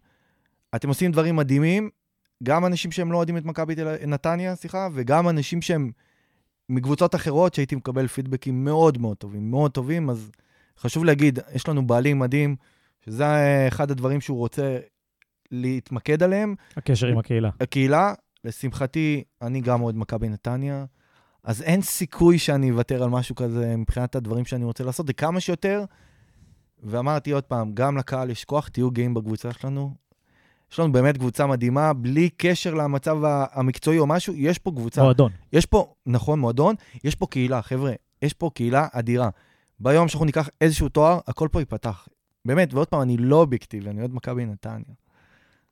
[0.76, 1.90] אתם עושים דברים מדהימים,
[2.44, 3.76] גם אנשים שהם לא אוהדים את מכבי
[4.08, 5.92] נתניה, סליחה, וגם אנשים שהם
[6.70, 10.32] מקבוצות אחרות, שהייתי מקבל פידבקים מאוד מאוד טובים, מאוד טובים, אז
[10.80, 12.56] חשוב להגיד, יש לנו בעלים מדהים,
[13.06, 13.26] שזה
[13.68, 14.78] אחד הדברים שהוא רוצה
[15.52, 16.56] להתמקד עליהם.
[16.78, 17.50] הקשר עם הקהילה.
[17.62, 20.86] הקהילה, לשמחתי, אני גם אוהד מכבי נתניה,
[21.44, 25.84] אז אין סיכוי שאני אוותר על משהו כזה מבחינת הדברים שאני רוצה לעשות, וכמה שיותר.
[26.84, 29.94] ואמרתי עוד פעם, גם לקהל יש כוח, תהיו גאים בקבוצה שלנו.
[30.72, 33.18] יש לנו באמת קבוצה מדהימה, בלי קשר למצב
[33.52, 35.04] המקצועי או משהו, יש פה קבוצה.
[35.04, 35.32] מועדון.
[35.54, 39.30] יש פה, נכון, מועדון, יש פה קהילה, חבר'ה, יש פה קהילה אדירה.
[39.80, 42.08] ביום שאנחנו ניקח איזשהו תואר, הכל פה ייפתח.
[42.46, 44.96] באמת, ועוד פעם, אני לא אובייקטיבי, אני אוהד מכבי נתניה.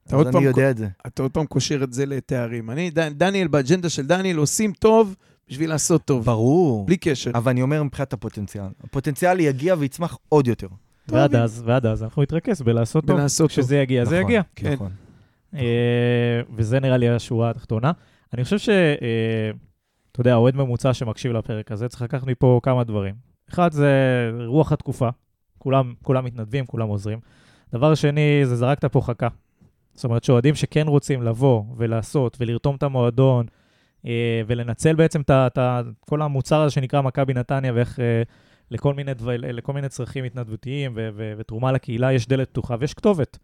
[0.08, 0.88] אתה אז עוד אני יודע את זה.
[1.08, 2.70] אתה עוד פעם קושר את זה לתארים.
[2.70, 5.16] אני, דניאל, באג'נדה של דניאל, עושים טוב
[5.50, 6.26] בשביל לעשות טוב.
[6.26, 6.86] ברור.
[6.86, 7.32] בלי קשר.
[7.36, 8.66] אבל אני אומר מבחינת הפוטנציאל.
[8.84, 10.68] הפוטנציאל יגיע ויצמח עוד יותר.
[11.08, 13.18] ועד אז, ועד אז אנחנו נתרכז בלעשות טוב.
[13.18, 13.62] בלעשות טוב.
[13.62, 14.42] כשזה יגיע, זה נכון, יגיע.
[14.56, 14.74] כן.
[14.74, 14.92] נכון.
[15.56, 17.92] אה, וזה נראה לי השורה התחתונה.
[18.34, 18.70] אני חושב ש...
[18.70, 19.52] אה,
[20.12, 23.16] אתה יודע, אוהד ממוצע שמקשיב לפרק הזה, צריך לקחת מפה כמה דברים.
[23.50, 23.92] אחד זה
[24.46, 25.10] רוח התקופה,
[25.58, 27.20] כולם, כולם מתנדבים, כולם עוזרים.
[27.74, 29.28] דבר שני, זה זרקת פה חכה.
[29.94, 33.46] זאת אומרת שאוהדים שכן רוצים לבוא ולעשות ולרתום את המועדון
[34.48, 35.60] ולנצל בעצם את
[36.00, 38.22] כל המוצר הזה שנקרא מכבי נתניה ואיך אה,
[38.72, 42.94] לכל מיני, דבר, לכל מיני צרכים התנדבותיים ו- ו- ותרומה לקהילה יש דלת פתוחה ויש
[42.94, 43.38] כתובת.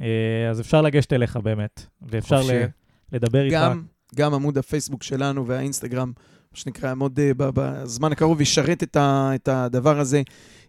[0.00, 0.06] אה,
[0.50, 2.58] אז אפשר לגשת אליך באמת, ואפשר חופשי.
[2.58, 2.66] ל-
[3.12, 3.56] לדבר איתך.
[3.56, 3.82] גם,
[4.16, 6.12] גם עמוד הפייסבוק שלנו והאינסטגרם,
[6.52, 10.22] מה שנקרא, יעמוד אה, בזמן הקרוב, ישרת את, ה, את הדבר הזה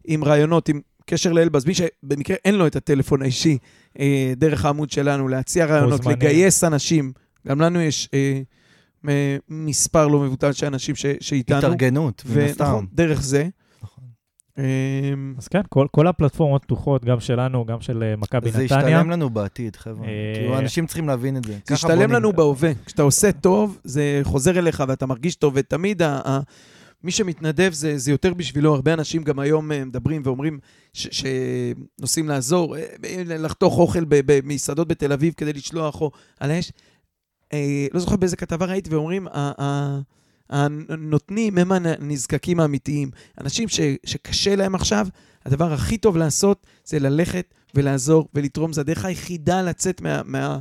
[0.06, 1.66] עם רעיונות, עם קשר לאלבז.
[1.66, 3.58] מי שבמקרה אין לו את הטלפון האישי,
[4.00, 6.18] אה, דרך העמוד שלנו, להציע רעיונות, מוזמנים.
[6.18, 7.12] לגייס אנשים.
[7.48, 8.42] גם לנו יש אה,
[9.50, 11.58] מספר לא מבוטל של אנשים ש, שאיתנו.
[11.58, 12.64] התארגנות, מן הסתם.
[12.66, 13.48] ונכון, דרך זה.
[13.84, 14.04] נכון.
[14.58, 14.64] אה,
[15.38, 18.80] אז כן, כל, כל הפלטפורמות פתוחות, גם שלנו, גם של אה, מכבי זה נתניה.
[18.90, 20.08] ישתלם לנו בעתיד, חבר'ה.
[20.08, 21.58] אה, כאילו, אנשים צריכים להבין את זה.
[21.68, 22.12] זה ישתלם.
[22.12, 22.72] לנו בהווה.
[22.86, 26.40] כשאתה עושה טוב, זה חוזר אליך ואתה מרגיש טוב, ותמיד ה- ה-
[27.04, 30.60] מי שמתנדב זה, זה יותר בשבילו, הרבה אנשים גם היום אה, מדברים ואומרים
[30.94, 31.24] ש-
[31.98, 32.76] שנוסעים לעזור,
[33.28, 36.72] לחתוך אוכל ב- במסעדות בתל אביב כדי לשלוח או על האש.
[37.54, 39.28] אה, לא זוכר באיזה כתבה ראיתי, ואומרים,
[40.50, 43.12] הנותנים הם הנזקקים האמיתיים.
[43.42, 45.08] אנשים ש, שקשה להם עכשיו,
[45.46, 48.74] הדבר הכי טוב לעשות זה ללכת ולעזור ולתרום.
[48.74, 50.60] זה הדרך היחידה לצאת מה, מה,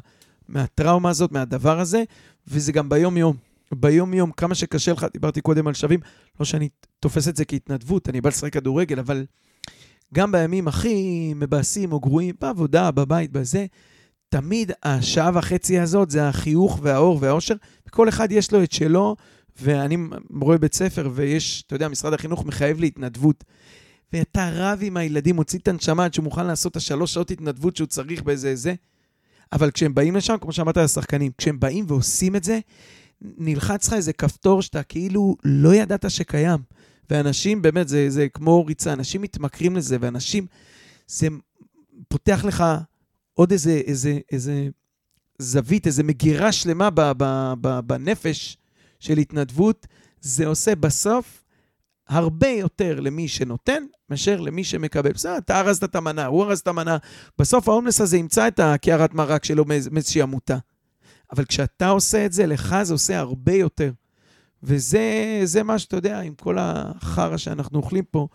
[0.48, 2.02] מהטראומה הזאת, מהדבר הזה,
[2.48, 3.36] וזה גם ביום-יום.
[3.74, 6.00] ביום-יום, כמה שקשה לך, דיברתי קודם על שווים,
[6.40, 6.68] לא שאני
[7.00, 9.26] תופס את זה כהתנדבות, אני בא לשחק כדורגל, אבל
[10.14, 13.66] גם בימים הכי מבאסים או גרועים, בעבודה, בבית, בזה,
[14.30, 17.54] תמיד השעה וחצי הזאת זה החיוך והאור והאושר,
[17.88, 19.16] וכל אחד יש לו את שלו,
[19.62, 19.96] ואני
[20.40, 23.44] רואה בית ספר, ויש, אתה יודע, משרד החינוך מחייב להתנדבות.
[24.12, 27.76] ואתה רב עם הילדים, מוציא את הנשמה עד שהוא מוכן לעשות את השלוש שעות התנדבות
[27.76, 28.74] שהוא צריך באיזה זה.
[29.52, 32.58] אבל כשהם באים לשם, כמו שאמרת על השחקנים, כשהם באים ועושים את זה,
[33.22, 36.60] נלחץ לך איזה כפתור שאתה כאילו לא ידעת שקיים.
[37.10, 40.46] ואנשים, באמת, זה, זה כמו ריצה, אנשים מתמכרים לזה, ואנשים,
[41.06, 41.28] זה
[42.08, 42.64] פותח לך
[43.40, 44.68] עוד איזה, איזה, איזה
[45.38, 48.56] זווית, איזה מגירה שלמה ב, ב, ב, בנפש
[48.98, 49.86] של התנדבות.
[50.20, 51.44] זה עושה בסוף
[52.08, 55.12] הרבה יותר למי שנותן, מאשר למי שמקבל.
[55.12, 56.96] בסדר, אתה ארזת את המנה, הוא ארז את המנה.
[57.38, 60.58] בסוף ההומלס הזה ימצא את הקערת מרק שלו מאיזושהי עמותה.
[61.32, 63.92] אבל כשאתה עושה את זה, לך זה עושה הרבה יותר.
[64.62, 68.28] וזה מה שאתה יודע, עם כל החרא שאנחנו אוכלים פה,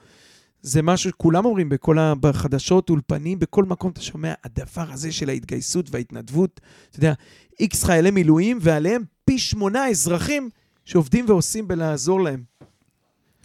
[0.66, 2.14] זה משהו שכולם אומרים בכל ה...
[2.16, 7.14] בחדשות, אולפנים, בכל מקום אתה שומע, הדבר הזה של ההתגייסות וההתנדבות, אתה יודע,
[7.60, 10.50] איקס חיילי מילואים, ועליהם פי שמונה אזרחים
[10.86, 12.44] שעובדים ועושים בלעזור להם.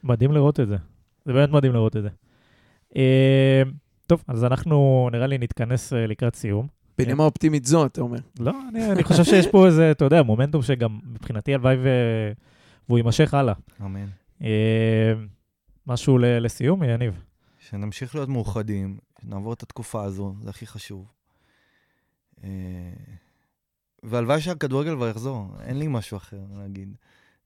[0.05, 0.77] מדהים לראות את זה.
[1.25, 2.09] זה באמת מדהים לראות את זה.
[2.97, 3.63] אה,
[4.07, 6.67] טוב, אז אנחנו נראה לי נתכנס אה, לקראת סיום.
[6.99, 8.19] בנימה אופטימית זו, אתה אומר.
[8.41, 11.89] לא, אני, אני חושב שיש פה איזה, אתה יודע, מומנטום שגם מבחינתי הלוואי ו...
[12.89, 13.55] והוא יימשך הלאה.
[13.81, 14.07] אמן.
[14.43, 15.13] אה,
[15.87, 16.19] משהו.
[16.19, 17.25] לסיום, יניב.
[17.59, 21.13] שנמשיך להיות מאוחדים, שנעבור את התקופה הזו, זה הכי חשוב.
[22.45, 22.49] אה,
[24.03, 26.97] והלוואי שהכדורגל כבר יחזור, אין לי משהו אחר להגיד.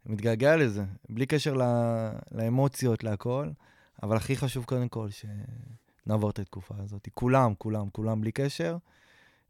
[0.07, 1.65] מתגעגע לזה, בלי קשר לא,
[2.33, 3.49] לאמוציות, להכל,
[4.03, 7.09] אבל הכי חשוב קודם כל שנעבור את התקופה הזאת.
[7.15, 8.77] כולם, כולם, כולם בלי קשר.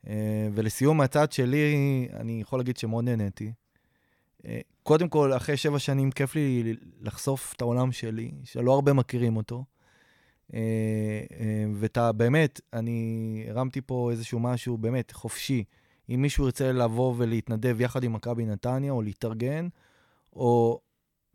[0.07, 3.53] אה, ולסיום, מהצד שלי, אני יכול להגיד שמאוד נהניתי.
[4.47, 9.37] אה, קודם כל, אחרי שבע שנים, כיף לי לחשוף את העולם שלי, שלא הרבה מכירים
[9.37, 9.65] אותו.
[10.55, 10.61] אה,
[11.75, 15.65] ואתה, באמת, אני הרמתי פה איזשהו משהו באמת חופשי.
[16.11, 19.69] אם מישהו ירצה לבוא ולהתנדב יחד עם מכבי נתניה, או להתארגן,
[20.33, 20.81] או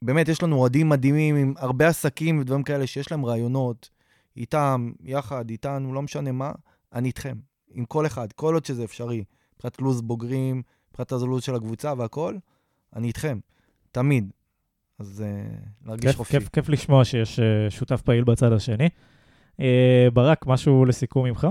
[0.01, 3.89] באמת, יש לנו אוהדים מדהימים עם הרבה עסקים ודברים כאלה שיש להם רעיונות,
[4.38, 6.51] איתם, יחד, איתנו, לא משנה מה,
[6.93, 7.38] אני איתכם.
[7.72, 9.24] עם כל אחד, כל עוד שזה אפשרי.
[9.55, 12.38] מבחינת לו"ז בוגרים, מבחינת הזלו"ז של הקבוצה והכל,
[12.95, 13.39] אני איתכם,
[13.91, 14.31] תמיד.
[14.99, 16.39] אז uh, להרגיש כיף, חופשי.
[16.39, 18.89] כיף, כיף לשמוע שיש uh, שותף פעיל בצד השני.
[19.57, 19.63] Uh,
[20.13, 21.47] ברק, משהו לסיכום ממך?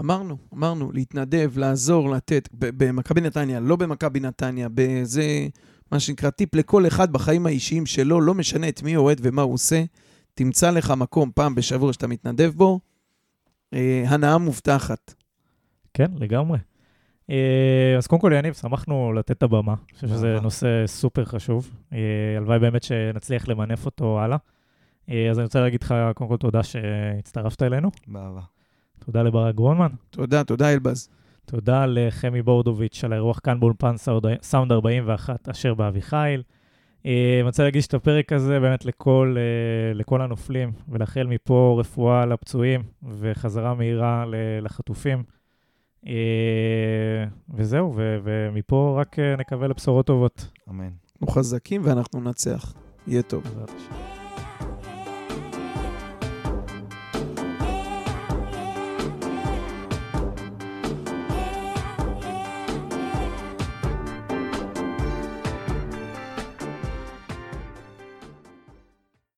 [0.00, 5.48] אמרנו, אמרנו, להתנדב, לעזור, לתת, במכבי נתניה, לא במכבי נתניה, בזה,
[5.92, 9.54] מה שנקרא טיפ לכל אחד בחיים האישיים שלו, לא משנה את מי אוהד ומה הוא
[9.54, 9.84] עושה,
[10.34, 12.80] תמצא לך מקום פעם בשבוע שאתה מתנדב בו,
[13.74, 15.14] אה, הנאה מובטחת.
[15.94, 16.58] כן, לגמרי.
[17.30, 19.72] אה, אז קודם כל, יניב, שמחנו לתת את הבמה.
[19.72, 21.70] אני חושב שזה נושא סופר חשוב.
[21.92, 21.98] אה,
[22.36, 24.36] הלוואי באמת שנצליח למנף אותו הלאה.
[25.10, 27.90] אה, אז אני רוצה להגיד לך, קודם כל, תודה שהצטרפת אלינו.
[28.06, 28.40] באהבה.
[29.04, 29.92] תודה לברק גרונמן.
[30.10, 31.08] תודה, תודה אלבז.
[31.44, 33.94] תודה לחמי בורדוביץ' על האירוח כאן באולפן
[34.42, 36.42] סאונד 41, אשר באביחיל.
[37.04, 39.36] אני רוצה להגיש את הפרק הזה באמת לכל,
[39.94, 44.24] לכל הנופלים, ולאחל מפה רפואה לפצועים וחזרה מהירה
[44.62, 45.22] לחטופים.
[47.54, 50.48] וזהו, ומפה רק נקווה לבשורות טובות.
[50.70, 50.90] אמן.
[51.14, 52.74] אנחנו חזקים ואנחנו ננצח.
[53.06, 53.42] יהיה טוב.
[53.42, 54.03] בעזרת השם.